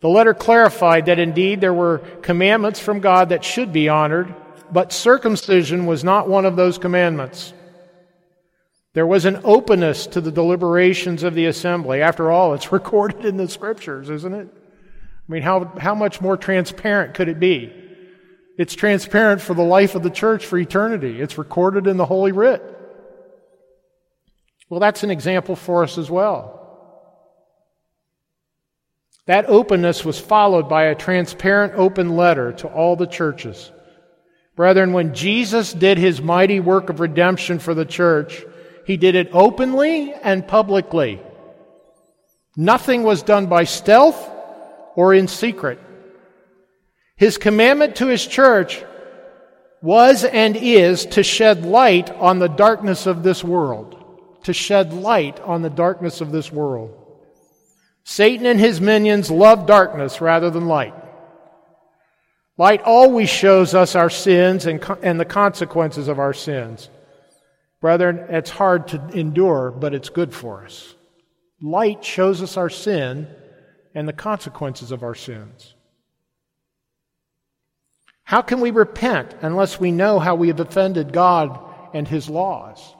The 0.00 0.08
letter 0.08 0.34
clarified 0.34 1.06
that 1.06 1.18
indeed 1.18 1.60
there 1.60 1.72
were 1.72 1.98
commandments 2.20 2.78
from 2.78 3.00
God 3.00 3.30
that 3.30 3.42
should 3.42 3.72
be 3.72 3.88
honored, 3.88 4.34
but 4.72 4.92
circumcision 4.92 5.86
was 5.86 6.04
not 6.04 6.28
one 6.28 6.44
of 6.44 6.56
those 6.56 6.78
commandments. 6.78 7.52
There 8.92 9.06
was 9.06 9.24
an 9.26 9.40
openness 9.44 10.06
to 10.08 10.20
the 10.20 10.32
deliberations 10.32 11.22
of 11.22 11.34
the 11.34 11.46
assembly. 11.46 12.00
After 12.00 12.30
all, 12.30 12.54
it's 12.54 12.72
recorded 12.72 13.24
in 13.24 13.36
the 13.36 13.48
scriptures, 13.48 14.08
isn't 14.08 14.34
it? 14.34 14.48
I 15.28 15.32
mean, 15.32 15.42
how, 15.42 15.64
how 15.78 15.94
much 15.94 16.20
more 16.20 16.36
transparent 16.36 17.14
could 17.14 17.28
it 17.28 17.40
be? 17.40 17.72
It's 18.58 18.74
transparent 18.74 19.42
for 19.42 19.54
the 19.54 19.62
life 19.62 19.94
of 19.94 20.02
the 20.02 20.10
church 20.10 20.46
for 20.46 20.56
eternity. 20.56 21.20
It's 21.20 21.36
recorded 21.36 21.86
in 21.86 21.98
the 21.98 22.06
Holy 22.06 22.32
Writ. 22.32 22.62
Well, 24.70 24.80
that's 24.80 25.02
an 25.02 25.10
example 25.10 25.56
for 25.56 25.82
us 25.82 25.98
as 25.98 26.10
well. 26.10 26.56
That 29.26 29.48
openness 29.48 30.04
was 30.04 30.18
followed 30.18 30.68
by 30.68 30.84
a 30.84 30.94
transparent 30.94 31.74
open 31.74 32.16
letter 32.16 32.52
to 32.52 32.68
all 32.68 32.96
the 32.96 33.06
churches. 33.06 33.70
Brethren, 34.56 34.94
when 34.94 35.14
Jesus 35.14 35.74
did 35.74 35.98
his 35.98 36.22
mighty 36.22 36.60
work 36.60 36.88
of 36.88 36.98
redemption 36.98 37.58
for 37.58 37.74
the 37.74 37.84
church, 37.84 38.42
he 38.86 38.96
did 38.96 39.14
it 39.14 39.28
openly 39.32 40.14
and 40.14 40.48
publicly. 40.48 41.20
Nothing 42.56 43.02
was 43.02 43.22
done 43.22 43.46
by 43.46 43.64
stealth 43.64 44.30
or 44.94 45.12
in 45.12 45.28
secret. 45.28 45.78
His 47.16 47.36
commandment 47.36 47.96
to 47.96 48.06
his 48.06 48.26
church 48.26 48.82
was 49.82 50.24
and 50.24 50.56
is 50.56 51.04
to 51.06 51.22
shed 51.22 51.66
light 51.66 52.10
on 52.10 52.38
the 52.38 52.48
darkness 52.48 53.06
of 53.06 53.22
this 53.22 53.44
world. 53.44 53.92
To 54.44 54.54
shed 54.54 54.94
light 54.94 55.38
on 55.40 55.60
the 55.60 55.70
darkness 55.70 56.22
of 56.22 56.32
this 56.32 56.50
world. 56.50 56.94
Satan 58.04 58.46
and 58.46 58.58
his 58.58 58.80
minions 58.80 59.30
love 59.30 59.66
darkness 59.66 60.20
rather 60.22 60.48
than 60.48 60.66
light. 60.66 60.94
Light 62.58 62.82
always 62.82 63.28
shows 63.28 63.74
us 63.74 63.94
our 63.94 64.08
sins 64.08 64.66
and, 64.66 64.82
and 65.02 65.20
the 65.20 65.26
consequences 65.26 66.08
of 66.08 66.18
our 66.18 66.32
sins. 66.32 66.88
Brethren, 67.80 68.24
it's 68.30 68.50
hard 68.50 68.88
to 68.88 69.08
endure, 69.10 69.70
but 69.70 69.92
it's 69.92 70.08
good 70.08 70.32
for 70.32 70.64
us. 70.64 70.94
Light 71.60 72.04
shows 72.04 72.42
us 72.42 72.56
our 72.56 72.70
sin 72.70 73.28
and 73.94 74.08
the 74.08 74.12
consequences 74.12 74.90
of 74.90 75.02
our 75.02 75.14
sins. 75.14 75.74
How 78.24 78.42
can 78.42 78.60
we 78.60 78.70
repent 78.70 79.36
unless 79.42 79.78
we 79.78 79.92
know 79.92 80.18
how 80.18 80.34
we 80.34 80.48
have 80.48 80.60
offended 80.60 81.12
God 81.12 81.60
and 81.94 82.08
His 82.08 82.28
laws? 82.28 82.94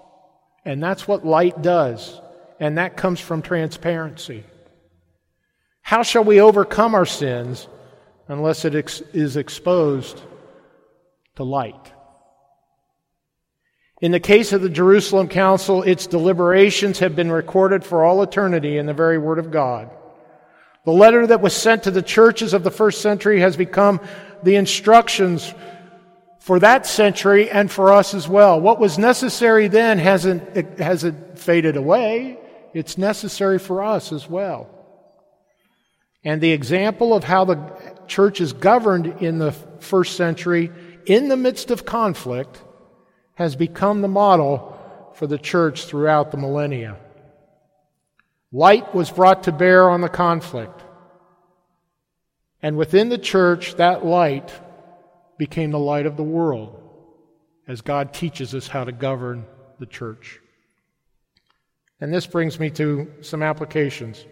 And 0.64 0.82
that's 0.82 1.08
what 1.08 1.26
light 1.26 1.62
does, 1.62 2.20
and 2.60 2.78
that 2.78 2.96
comes 2.96 3.20
from 3.20 3.42
transparency. 3.42 4.44
How 5.80 6.02
shall 6.02 6.24
we 6.24 6.40
overcome 6.40 6.94
our 6.94 7.06
sins 7.06 7.66
unless 8.28 8.64
it 8.64 8.74
ex- 8.74 9.00
is 9.12 9.36
exposed 9.36 10.20
to 11.36 11.44
light? 11.44 11.92
In 14.00 14.12
the 14.12 14.20
case 14.20 14.52
of 14.52 14.60
the 14.60 14.68
Jerusalem 14.68 15.28
Council, 15.28 15.82
its 15.82 16.06
deliberations 16.06 16.98
have 16.98 17.16
been 17.16 17.30
recorded 17.30 17.82
for 17.82 18.04
all 18.04 18.22
eternity 18.22 18.76
in 18.76 18.84
the 18.84 18.92
very 18.92 19.16
Word 19.16 19.38
of 19.38 19.50
God. 19.50 19.90
The 20.84 20.92
letter 20.92 21.26
that 21.26 21.40
was 21.40 21.56
sent 21.56 21.84
to 21.84 21.90
the 21.90 22.02
churches 22.02 22.52
of 22.52 22.62
the 22.62 22.70
first 22.70 23.00
century 23.00 23.40
has 23.40 23.56
become 23.56 24.00
the 24.42 24.56
instructions 24.56 25.52
for 26.38 26.60
that 26.60 26.86
century 26.86 27.50
and 27.50 27.68
for 27.68 27.92
us 27.92 28.14
as 28.14 28.28
well. 28.28 28.60
What 28.60 28.78
was 28.78 28.98
necessary 28.98 29.66
then 29.66 29.98
hasn't, 29.98 30.78
hasn't 30.78 31.38
faded 31.38 31.76
away. 31.76 32.38
It's 32.72 32.96
necessary 32.96 33.58
for 33.58 33.82
us 33.82 34.12
as 34.12 34.28
well. 34.28 34.70
And 36.22 36.40
the 36.40 36.52
example 36.52 37.14
of 37.14 37.24
how 37.24 37.46
the 37.46 37.85
church 38.08 38.40
is 38.40 38.52
governed 38.52 39.06
in 39.22 39.38
the 39.38 39.52
first 39.52 40.16
century 40.16 40.70
in 41.06 41.28
the 41.28 41.36
midst 41.36 41.70
of 41.70 41.84
conflict 41.84 42.62
has 43.34 43.54
become 43.54 44.02
the 44.02 44.08
model 44.08 44.76
for 45.14 45.26
the 45.26 45.38
church 45.38 45.86
throughout 45.86 46.30
the 46.30 46.36
millennia. 46.36 46.96
Light 48.52 48.94
was 48.94 49.10
brought 49.10 49.44
to 49.44 49.52
bear 49.52 49.88
on 49.88 50.00
the 50.00 50.08
conflict. 50.08 50.82
And 52.62 52.76
within 52.76 53.08
the 53.08 53.18
church, 53.18 53.74
that 53.76 54.04
light 54.04 54.52
became 55.38 55.70
the 55.70 55.78
light 55.78 56.06
of 56.06 56.16
the 56.16 56.22
world 56.22 56.82
as 57.68 57.80
God 57.80 58.14
teaches 58.14 58.54
us 58.54 58.66
how 58.66 58.84
to 58.84 58.92
govern 58.92 59.44
the 59.78 59.86
church. 59.86 60.40
And 62.00 62.12
this 62.12 62.26
brings 62.26 62.58
me 62.58 62.70
to 62.70 63.12
some 63.20 63.42
applications. 63.42 64.24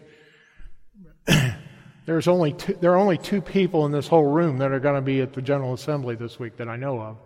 There's 2.07 2.29
only 2.29 2.53
two, 2.53 2.75
there 2.75 2.93
are 2.93 2.99
only 2.99 3.17
two 3.17 3.41
people 3.41 3.87
in 3.87 3.93
this 3.93 4.07
whole 4.07 4.27
room 4.27 4.59
that 4.59 4.73
are 4.73 4.81
going 4.81 4.97
to 4.97 5.01
be 5.01 5.23
at 5.23 5.33
the 5.33 5.41
General 5.41 5.73
Assembly 5.73 6.15
this 6.15 6.39
week 6.39 6.57
that 6.59 6.69
I 6.69 6.77
know 6.77 7.01
of, 7.01 7.17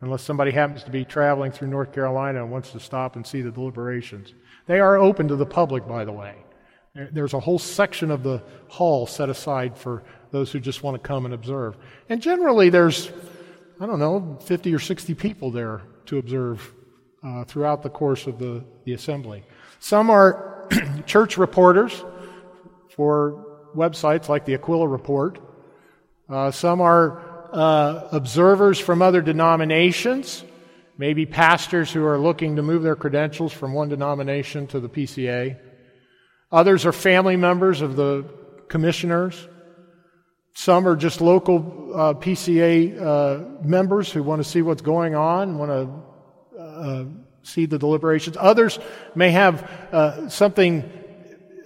unless 0.00 0.22
somebody 0.22 0.50
happens 0.50 0.82
to 0.84 0.90
be 0.90 1.04
traveling 1.04 1.52
through 1.52 1.68
North 1.68 1.92
Carolina 1.92 2.42
and 2.42 2.50
wants 2.50 2.72
to 2.72 2.80
stop 2.80 3.14
and 3.14 3.24
see 3.24 3.40
the 3.40 3.52
deliberations. 3.52 4.34
They 4.66 4.80
are 4.80 4.98
open 4.98 5.28
to 5.28 5.36
the 5.36 5.46
public, 5.46 5.86
by 5.86 6.04
the 6.04 6.12
way. 6.12 6.34
There's 7.12 7.34
a 7.34 7.40
whole 7.40 7.58
section 7.58 8.10
of 8.10 8.22
the 8.22 8.42
hall 8.68 9.06
set 9.06 9.28
aside 9.28 9.76
for 9.76 10.02
those 10.32 10.50
who 10.50 10.58
just 10.58 10.82
want 10.82 11.00
to 11.00 11.06
come 11.06 11.24
and 11.24 11.34
observe. 11.34 11.76
And 12.08 12.20
generally, 12.20 12.68
there's, 12.68 13.12
I 13.78 13.86
don't 13.86 13.98
know, 13.98 14.38
50 14.42 14.74
or 14.74 14.78
60 14.78 15.14
people 15.14 15.50
there 15.50 15.82
to 16.06 16.18
observe 16.18 16.72
uh, 17.22 17.44
throughout 17.44 17.82
the 17.82 17.90
course 17.90 18.26
of 18.26 18.38
the, 18.38 18.64
the 18.84 18.94
assembly. 18.94 19.44
Some 19.78 20.10
are 20.10 20.66
church 21.06 21.36
reporters 21.36 22.02
for 22.88 23.45
websites 23.76 24.28
like 24.28 24.44
the 24.44 24.54
Aquila 24.54 24.88
Report. 24.88 25.38
Uh, 26.28 26.50
some 26.50 26.80
are 26.80 27.22
uh, 27.52 28.08
observers 28.12 28.78
from 28.80 29.02
other 29.02 29.22
denominations, 29.22 30.44
maybe 30.98 31.26
pastors 31.26 31.92
who 31.92 32.04
are 32.04 32.18
looking 32.18 32.56
to 32.56 32.62
move 32.62 32.82
their 32.82 32.96
credentials 32.96 33.52
from 33.52 33.72
one 33.72 33.88
denomination 33.88 34.66
to 34.68 34.80
the 34.80 34.88
PCA. 34.88 35.58
Others 36.50 36.86
are 36.86 36.92
family 36.92 37.36
members 37.36 37.80
of 37.80 37.96
the 37.96 38.24
commissioners. 38.68 39.48
Some 40.54 40.88
are 40.88 40.96
just 40.96 41.20
local 41.20 41.92
uh, 41.94 42.14
PCA 42.14 43.00
uh, 43.00 43.62
members 43.62 44.10
who 44.10 44.22
want 44.22 44.42
to 44.42 44.48
see 44.48 44.62
what's 44.62 44.82
going 44.82 45.14
on, 45.14 45.58
want 45.58 45.70
to 45.70 46.60
uh, 46.60 47.04
see 47.42 47.66
the 47.66 47.78
deliberations. 47.78 48.36
Others 48.38 48.78
may 49.14 49.30
have 49.30 49.62
uh, 49.92 50.28
something 50.28 50.90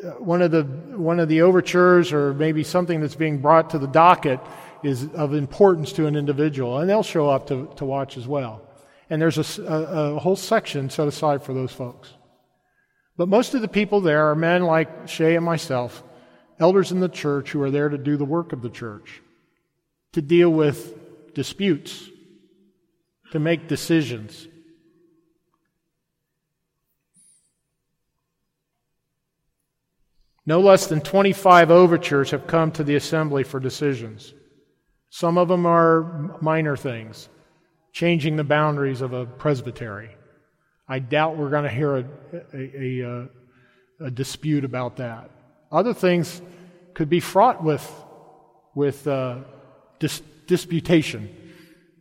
Uh, 0.03 0.11
one 0.13 0.43
of 0.43 0.51
the 0.51 0.63
one 0.63 1.21
of 1.21 1.29
the 1.29 1.43
overtures 1.43 2.13
or 2.13 2.35
maybe 2.35 2.65
something 2.65 3.01
that's 3.01 3.15
being 3.15 3.39
brought 3.39 3.71
to 3.71 3.79
the 3.79 3.87
docket 3.87 4.41
is 4.83 5.09
of 5.15 5.35
importance 5.35 5.93
to 5.93 6.07
an 6.07 6.17
individual, 6.17 6.79
and 6.79 6.89
they'll 6.89 7.03
show 7.03 7.29
up 7.29 7.47
to, 7.49 7.71
to 7.77 7.85
watch 7.85 8.17
as 8.17 8.27
well. 8.27 8.63
And 9.11 9.21
there's 9.21 9.59
a, 9.59 9.63
a, 9.63 10.17
a 10.17 10.19
whole 10.19 10.37
section 10.37 10.89
set 10.89 11.09
aside 11.09 11.43
for 11.43 11.53
those 11.53 11.73
folks. 11.73 12.15
But 13.17 13.29
most 13.29 13.55
of 13.55 13.61
the 13.61 13.69
people 13.69 14.01
there 14.01 14.31
are 14.31 14.35
men 14.35 14.63
like 14.63 15.09
Shay 15.09 15.37
and 15.37 15.45
myself, 15.45 16.03
elders 16.59 16.93
in 16.93 17.01
the 17.01 17.09
church 17.09 17.51
who 17.51 17.61
are 17.63 17.71
there 17.71 17.89
to 17.89 17.99
do 17.99 18.17
the 18.17 18.25
work 18.25 18.53
of 18.53 18.63
the 18.63 18.71
church, 18.71 19.21
to 20.13 20.23
deal 20.23 20.51
with 20.51 21.35
disputes, 21.35 22.09
to 23.33 23.39
make 23.39 23.69
decisions, 23.69 24.49
No 30.51 30.59
less 30.59 30.89
than 30.89 31.01
25 31.01 31.71
overtures 31.71 32.33
have 32.33 32.49
come 32.49 32.73
to 32.73 32.83
the 32.83 32.97
assembly 32.97 33.45
for 33.45 33.61
decisions. 33.61 34.35
Some 35.09 35.39
of 35.39 35.47
them 35.47 35.65
are 35.65 36.37
minor 36.41 36.77
things, 36.77 37.29
changing 37.93 38.35
the 38.35 38.43
boundaries 38.43 39.01
of 39.01 39.13
a 39.13 39.27
presbytery. 39.27 40.11
I 40.89 40.99
doubt 40.99 41.37
we're 41.37 41.51
going 41.51 41.63
to 41.63 41.71
hear 41.71 41.99
a, 41.99 42.05
a, 42.53 43.01
a, 43.01 43.29
a, 44.07 44.11
dispute 44.11 44.65
about 44.65 44.97
that. 44.97 45.31
Other 45.71 45.95
things 45.95 46.43
could 46.95 47.09
be 47.09 47.21
fraught 47.21 47.63
with, 47.63 47.89
with 48.75 49.07
uh, 49.07 49.43
dis- 50.01 50.21
disputation 50.49 51.33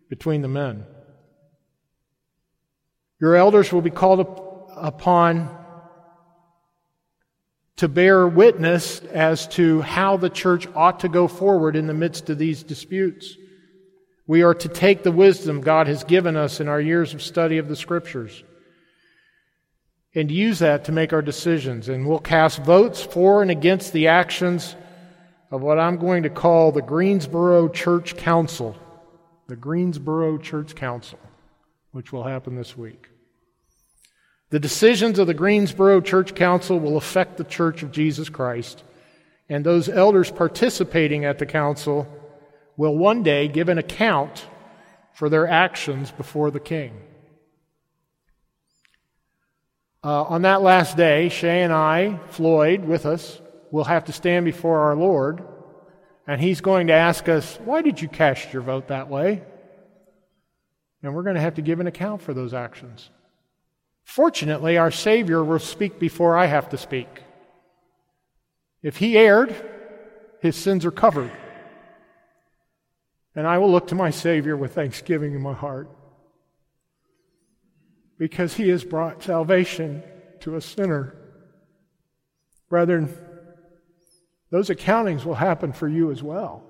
between 0.09 0.41
the 0.41 0.47
men. 0.47 0.87
Your 3.21 3.35
elders 3.35 3.71
will 3.71 3.83
be 3.83 3.91
called 3.91 4.21
up, 4.21 4.71
upon 4.75 5.55
to 7.79 7.87
bear 7.87 8.27
witness 8.27 8.99
as 9.13 9.47
to 9.47 9.79
how 9.79 10.17
the 10.17 10.29
church 10.29 10.67
ought 10.75 10.99
to 10.99 11.07
go 11.07 11.29
forward 11.29 11.77
in 11.77 11.87
the 11.87 11.93
midst 11.93 12.29
of 12.29 12.37
these 12.37 12.61
disputes. 12.61 13.37
We 14.27 14.43
are 14.43 14.53
to 14.53 14.67
take 14.67 15.03
the 15.03 15.13
wisdom 15.13 15.61
God 15.61 15.87
has 15.87 16.03
given 16.03 16.35
us 16.35 16.59
in 16.59 16.67
our 16.67 16.81
years 16.81 17.13
of 17.13 17.21
study 17.21 17.57
of 17.57 17.69
the 17.69 17.77
scriptures 17.77 18.43
and 20.13 20.29
use 20.29 20.59
that 20.59 20.83
to 20.85 20.91
make 20.91 21.13
our 21.13 21.21
decisions. 21.21 21.87
And 21.87 22.05
we'll 22.05 22.19
cast 22.19 22.59
votes 22.63 23.01
for 23.01 23.41
and 23.41 23.49
against 23.49 23.93
the 23.93 24.07
actions 24.07 24.75
of 25.49 25.61
what 25.61 25.79
I'm 25.79 25.95
going 25.95 26.23
to 26.23 26.29
call 26.29 26.73
the 26.73 26.81
Greensboro 26.81 27.69
Church 27.69 28.17
Council. 28.17 28.75
The 29.47 29.55
Greensboro 29.55 30.37
Church 30.37 30.75
Council, 30.75 31.19
which 31.93 32.11
will 32.11 32.23
happen 32.23 32.57
this 32.57 32.77
week. 32.77 33.08
The 34.49 34.59
decisions 34.59 35.19
of 35.19 35.27
the 35.27 35.35
Greensboro 35.35 36.01
Church 36.01 36.33
Council 36.33 36.79
will 36.79 36.97
affect 36.97 37.37
the 37.37 37.43
Church 37.43 37.83
of 37.83 37.91
Jesus 37.91 38.29
Christ, 38.29 38.83
and 39.47 39.63
those 39.63 39.87
elders 39.87 40.31
participating 40.31 41.23
at 41.23 41.37
the 41.37 41.45
council 41.45 42.07
will 42.75 42.97
one 42.97 43.21
day 43.21 43.47
give 43.47 43.69
an 43.69 43.77
account 43.77 44.47
for 45.13 45.29
their 45.29 45.47
actions 45.47 46.11
before 46.11 46.49
the 46.49 46.59
king. 46.59 46.93
Uh, 50.03 50.23
on 50.23 50.43
that 50.43 50.61
last 50.61 50.97
day, 50.97 51.29
Shay 51.29 51.61
and 51.61 51.73
I, 51.73 52.19
Floyd, 52.29 52.85
with 52.85 53.05
us, 53.05 53.39
will 53.69 53.83
have 53.83 54.05
to 54.05 54.13
stand 54.13 54.45
before 54.45 54.79
our 54.79 54.95
Lord, 54.95 55.43
and 56.25 56.41
He's 56.41 56.61
going 56.61 56.87
to 56.87 56.93
ask 56.93 57.29
us, 57.29 57.57
Why 57.65 57.81
did 57.83 58.01
you 58.01 58.07
cast 58.07 58.51
your 58.51 58.61
vote 58.63 58.87
that 58.87 59.09
way? 59.09 59.43
And 61.03 61.13
we're 61.13 61.23
going 61.23 61.35
to 61.35 61.41
have 61.41 61.55
to 61.55 61.61
give 61.61 61.79
an 61.79 61.87
account 61.87 62.21
for 62.21 62.33
those 62.33 62.53
actions. 62.53 63.09
Fortunately, 64.09 64.75
our 64.75 64.89
Savior 64.89 65.43
will 65.43 65.59
speak 65.59 65.99
before 65.99 66.35
I 66.35 66.47
have 66.47 66.69
to 66.69 66.79
speak. 66.79 67.21
If 68.81 68.97
He 68.97 69.15
erred, 69.15 69.53
His 70.41 70.55
sins 70.55 70.83
are 70.83 70.91
covered. 70.91 71.31
And 73.35 73.45
I 73.45 73.59
will 73.59 73.71
look 73.71 73.89
to 73.89 73.95
my 73.95 74.09
Savior 74.09 74.57
with 74.57 74.73
thanksgiving 74.73 75.35
in 75.35 75.43
my 75.43 75.53
heart 75.53 75.91
because 78.17 78.55
he 78.55 78.69
has 78.69 78.83
brought 78.83 79.21
salvation 79.21 80.01
to 80.39 80.55
a 80.55 80.61
sinner. 80.61 81.15
Brethren, 82.67 83.15
those 84.49 84.69
accountings 84.69 85.23
will 85.23 85.35
happen 85.35 85.71
for 85.71 85.87
you 85.87 86.09
as 86.09 86.23
well. 86.23 86.63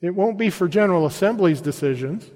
It 0.00 0.14
won't 0.14 0.38
be 0.38 0.48
for 0.48 0.66
General 0.66 1.04
Assembly's 1.04 1.60
decisions, 1.60 2.28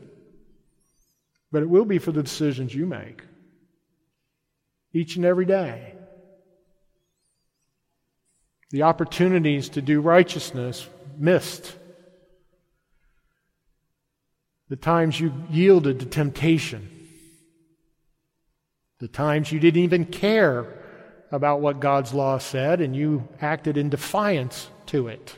but 1.51 1.63
it 1.63 1.71
will 1.71 1.87
be 1.87 1.99
for 1.99 2.13
the 2.13 2.23
decisions 2.23 2.75
you 2.75 2.85
make 2.85 3.23
each 4.99 5.17
and 5.17 5.25
every 5.25 5.47
day. 5.47 5.95
The 8.71 8.83
opportunities 8.83 9.71
to 9.71 9.83
do 9.83 10.01
righteousness 10.01 10.87
missed. 11.17 11.75
The 14.69 14.77
times 14.77 15.19
you 15.19 15.33
yielded 15.51 16.01
to 16.01 16.07
temptation 16.07 16.99
the 18.99 19.09
times 19.09 19.53
you 19.53 19.61
didn't 19.61 19.83
even 19.83 20.05
care 20.07 20.67
about 21.31 21.61
what 21.61 21.81
God's 21.81 22.13
law 22.13 22.39
said 22.39 22.81
and 22.81 22.97
you 22.97 23.29
acted 23.41 23.77
in 23.77 23.91
defiance 23.91 24.69
to 24.87 25.09
it. 25.09 25.37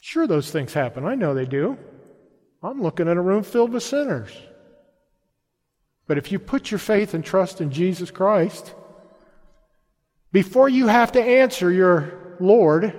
Sure, 0.00 0.26
those 0.26 0.50
things 0.50 0.74
happen. 0.74 1.04
I 1.04 1.14
know 1.14 1.32
they 1.32 1.46
do. 1.46 1.78
I'm 2.62 2.82
looking 2.82 3.08
at 3.08 3.16
a 3.16 3.20
room 3.20 3.42
filled 3.42 3.72
with 3.72 3.82
sinners. 3.82 4.32
But 6.06 6.18
if 6.18 6.30
you 6.30 6.38
put 6.38 6.70
your 6.70 6.78
faith 6.78 7.14
and 7.14 7.24
trust 7.24 7.60
in 7.60 7.70
Jesus 7.70 8.10
Christ, 8.10 8.74
before 10.32 10.68
you 10.68 10.88
have 10.88 11.12
to 11.12 11.22
answer 11.22 11.70
your 11.70 12.36
Lord, 12.40 12.94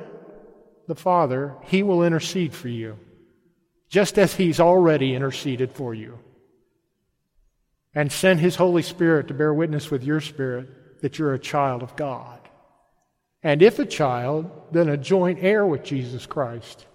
the 0.88 0.96
Father, 0.96 1.56
He 1.64 1.84
will 1.84 2.04
intercede 2.04 2.54
for 2.54 2.70
you, 2.70 2.98
just 3.90 4.18
as 4.18 4.36
He's 4.36 4.60
already 4.60 5.14
interceded 5.14 5.72
for 5.72 5.94
you 5.94 6.20
and 7.94 8.12
send 8.12 8.40
His 8.40 8.56
Holy 8.56 8.82
Spirit 8.82 9.28
to 9.28 9.34
bear 9.34 9.54
witness 9.54 9.90
with 9.90 10.04
your 10.04 10.20
spirit 10.20 11.02
that 11.02 11.18
you're 11.18 11.34
a 11.34 11.40
child 11.40 11.84
of 11.84 11.96
God. 11.96 12.40
And 13.44 13.62
if 13.62 13.80
a 13.80 13.86
child, 13.86 14.50
then 14.72 14.90
a 14.90 14.98
joint 14.98 15.40
heir 15.42 15.66
with 15.66 15.84
Jesus 15.84 16.26
Christ. 16.26 16.86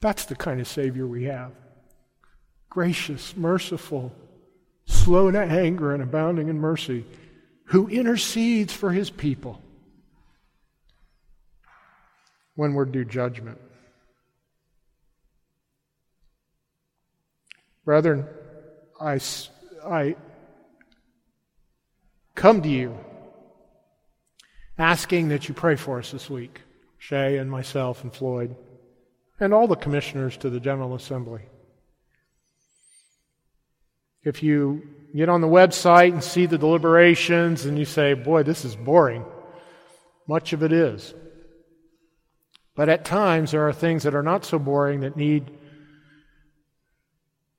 That's 0.00 0.26
the 0.26 0.36
kind 0.36 0.60
of 0.60 0.68
Savior 0.68 1.06
we 1.06 1.24
have 1.24 1.52
gracious, 2.70 3.36
merciful, 3.36 4.12
slow 4.86 5.30
to 5.30 5.38
anger, 5.38 5.92
and 5.92 6.02
abounding 6.02 6.48
in 6.48 6.58
mercy, 6.58 7.04
who 7.64 7.88
intercedes 7.88 8.72
for 8.72 8.92
His 8.92 9.10
people 9.10 9.60
when 12.54 12.74
we're 12.74 12.84
due 12.84 13.04
judgment. 13.04 13.58
Brethren, 17.84 18.26
I, 19.00 19.18
I 19.84 20.16
come 22.34 22.62
to 22.62 22.68
you 22.68 22.96
asking 24.78 25.28
that 25.28 25.48
you 25.48 25.54
pray 25.54 25.76
for 25.76 25.98
us 25.98 26.10
this 26.10 26.30
week, 26.30 26.60
Shay 26.98 27.38
and 27.38 27.50
myself 27.50 28.04
and 28.04 28.12
Floyd, 28.14 28.54
and 29.40 29.52
all 29.52 29.66
the 29.66 29.76
commissioners 29.76 30.36
to 30.38 30.50
the 30.50 30.60
General 30.60 30.94
Assembly. 30.94 31.42
If 34.22 34.42
you 34.42 34.82
get 35.14 35.28
on 35.28 35.40
the 35.40 35.48
website 35.48 36.12
and 36.12 36.22
see 36.22 36.46
the 36.46 36.58
deliberations 36.58 37.64
and 37.64 37.78
you 37.78 37.84
say, 37.84 38.14
boy, 38.14 38.42
this 38.42 38.64
is 38.64 38.76
boring, 38.76 39.24
much 40.28 40.52
of 40.52 40.62
it 40.62 40.72
is. 40.72 41.14
But 42.76 42.88
at 42.88 43.04
times 43.04 43.50
there 43.50 43.66
are 43.66 43.72
things 43.72 44.04
that 44.04 44.14
are 44.14 44.22
not 44.22 44.44
so 44.44 44.58
boring 44.58 45.00
that 45.00 45.16
need 45.16 45.50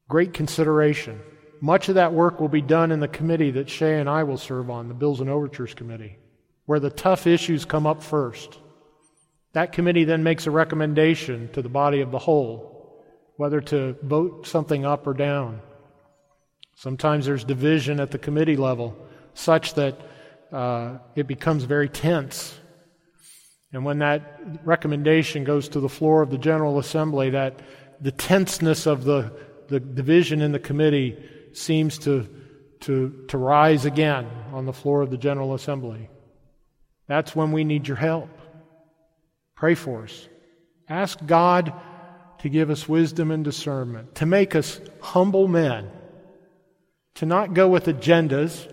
great 0.07 0.33
consideration. 0.33 1.19
Much 1.61 1.89
of 1.89 1.95
that 1.95 2.13
work 2.13 2.39
will 2.39 2.49
be 2.49 2.61
done 2.61 2.91
in 2.91 2.99
the 2.99 3.07
committee 3.07 3.51
that 3.51 3.69
Shay 3.69 3.99
and 3.99 4.09
I 4.09 4.23
will 4.23 4.37
serve 4.37 4.69
on, 4.69 4.87
the 4.87 4.93
Bills 4.93 5.21
and 5.21 5.29
Overtures 5.29 5.73
Committee, 5.73 6.17
where 6.65 6.79
the 6.79 6.89
tough 6.89 7.27
issues 7.27 7.65
come 7.65 7.85
up 7.85 8.01
first. 8.01 8.57
That 9.53 9.71
committee 9.71 10.05
then 10.05 10.23
makes 10.23 10.47
a 10.47 10.51
recommendation 10.51 11.49
to 11.53 11.61
the 11.61 11.69
body 11.69 12.01
of 12.01 12.11
the 12.11 12.19
whole, 12.19 13.03
whether 13.37 13.61
to 13.61 13.95
vote 14.01 14.47
something 14.47 14.85
up 14.85 15.05
or 15.05 15.13
down. 15.13 15.61
Sometimes 16.81 17.25
there's 17.25 17.43
division 17.43 17.99
at 17.99 18.11
the 18.11 18.17
committee 18.17 18.57
level, 18.57 18.95
such 19.33 19.75
that 19.75 19.95
uh, 20.51 20.97
it 21.15 21.27
becomes 21.27 21.63
very 21.63 21.89
tense. 21.89 22.57
And 23.73 23.85
when 23.85 23.99
that 23.99 24.41
recommendation 24.63 25.43
goes 25.43 25.69
to 25.69 25.79
the 25.79 25.89
floor 25.89 26.21
of 26.21 26.29
the 26.29 26.37
General 26.37 26.79
Assembly, 26.79 27.29
that 27.29 27.61
the 28.01 28.11
tenseness 28.11 28.87
of 28.87 29.03
the 29.03 29.31
the 29.71 29.79
division 29.79 30.41
in 30.41 30.51
the 30.51 30.59
committee 30.59 31.17
seems 31.53 31.97
to, 31.99 32.27
to, 32.81 33.25
to 33.29 33.37
rise 33.37 33.85
again 33.85 34.27
on 34.51 34.65
the 34.65 34.73
floor 34.73 35.01
of 35.01 35.09
the 35.09 35.17
General 35.17 35.53
Assembly. 35.53 36.09
That's 37.07 37.35
when 37.35 37.53
we 37.53 37.63
need 37.63 37.87
your 37.87 37.97
help. 37.97 38.29
Pray 39.55 39.75
for 39.75 40.03
us. 40.03 40.27
Ask 40.89 41.25
God 41.25 41.73
to 42.39 42.49
give 42.49 42.69
us 42.69 42.89
wisdom 42.89 43.31
and 43.31 43.45
discernment, 43.45 44.15
to 44.15 44.25
make 44.25 44.55
us 44.55 44.81
humble 44.99 45.47
men, 45.47 45.89
to 47.15 47.25
not 47.25 47.53
go 47.53 47.67
with 47.67 47.85
agendas 47.85 48.71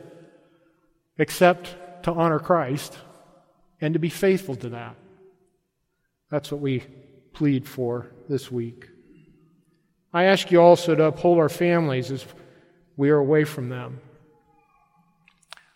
except 1.18 2.05
to 2.05 2.12
honor 2.12 2.38
Christ, 2.38 2.96
and 3.81 3.94
to 3.94 4.01
be 4.01 4.09
faithful 4.09 4.55
to 4.57 4.68
that. 4.70 4.94
That's 6.31 6.53
what 6.53 6.61
we 6.61 6.85
plead 7.33 7.66
for 7.68 8.07
this 8.29 8.51
week. 8.51 8.88
I 10.12 10.24
ask 10.24 10.51
you 10.51 10.61
also 10.61 10.94
to 10.94 11.05
uphold 11.05 11.38
our 11.38 11.48
families 11.48 12.11
as 12.11 12.24
we 12.96 13.11
are 13.11 13.18
away 13.18 13.44
from 13.44 13.68
them. 13.68 14.01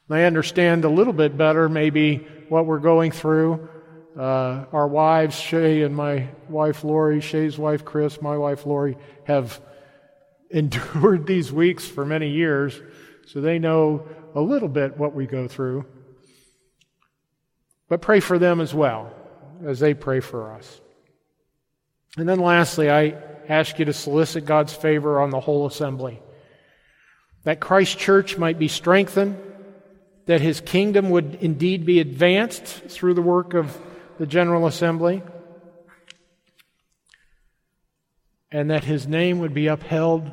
They 0.08 0.26
understand 0.26 0.84
a 0.84 0.88
little 0.88 1.12
bit 1.12 1.36
better, 1.36 1.68
maybe, 1.68 2.26
what 2.48 2.66
we're 2.66 2.78
going 2.78 3.12
through. 3.12 3.68
Uh, 4.16 4.66
our 4.72 4.86
wives, 4.86 5.34
Shay 5.38 5.82
and 5.82 5.96
my 5.96 6.28
wife 6.48 6.84
Lori, 6.84 7.20
Shay's 7.20 7.58
wife 7.58 7.84
Chris, 7.84 8.20
my 8.20 8.36
wife 8.36 8.66
Lori, 8.66 8.98
have 9.24 9.58
endured 10.52 11.26
these 11.26 11.50
weeks 11.50 11.86
for 11.86 12.04
many 12.04 12.30
years, 12.30 12.80
so 13.26 13.40
they 13.40 13.58
know 13.58 14.06
a 14.34 14.40
little 14.40 14.68
bit 14.68 14.96
what 14.96 15.14
we 15.14 15.26
go 15.26 15.48
through. 15.48 15.86
But 17.88 18.02
pray 18.02 18.20
for 18.20 18.38
them 18.38 18.60
as 18.60 18.72
well 18.72 19.12
as 19.66 19.80
they 19.80 19.94
pray 19.94 20.20
for 20.20 20.52
us. 20.52 20.80
And 22.16 22.28
then 22.28 22.40
lastly, 22.40 22.90
I 22.90 23.16
ask 23.48 23.78
you 23.78 23.86
to 23.86 23.92
solicit 23.92 24.44
God's 24.44 24.72
favor 24.72 25.20
on 25.20 25.30
the 25.30 25.40
whole 25.40 25.66
assembly. 25.66 26.20
That 27.44 27.60
Christ 27.60 27.98
Church 27.98 28.38
might 28.38 28.58
be 28.58 28.68
strengthened, 28.68 29.38
that 30.26 30.40
his 30.40 30.60
kingdom 30.60 31.10
would 31.10 31.38
indeed 31.40 31.84
be 31.84 32.00
advanced 32.00 32.64
through 32.66 33.14
the 33.14 33.22
work 33.22 33.54
of 33.54 33.76
the 34.18 34.26
General 34.26 34.66
Assembly, 34.66 35.22
and 38.50 38.70
that 38.70 38.84
his 38.84 39.06
name 39.06 39.40
would 39.40 39.54
be 39.54 39.66
upheld 39.66 40.30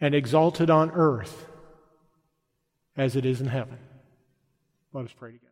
and 0.00 0.14
exalted 0.14 0.70
on 0.70 0.90
earth 0.92 1.46
as 2.96 3.16
it 3.16 3.24
is 3.24 3.40
in 3.40 3.48
heaven. 3.48 3.78
Let 4.92 5.04
us 5.06 5.12
pray 5.12 5.32
together. 5.32 5.45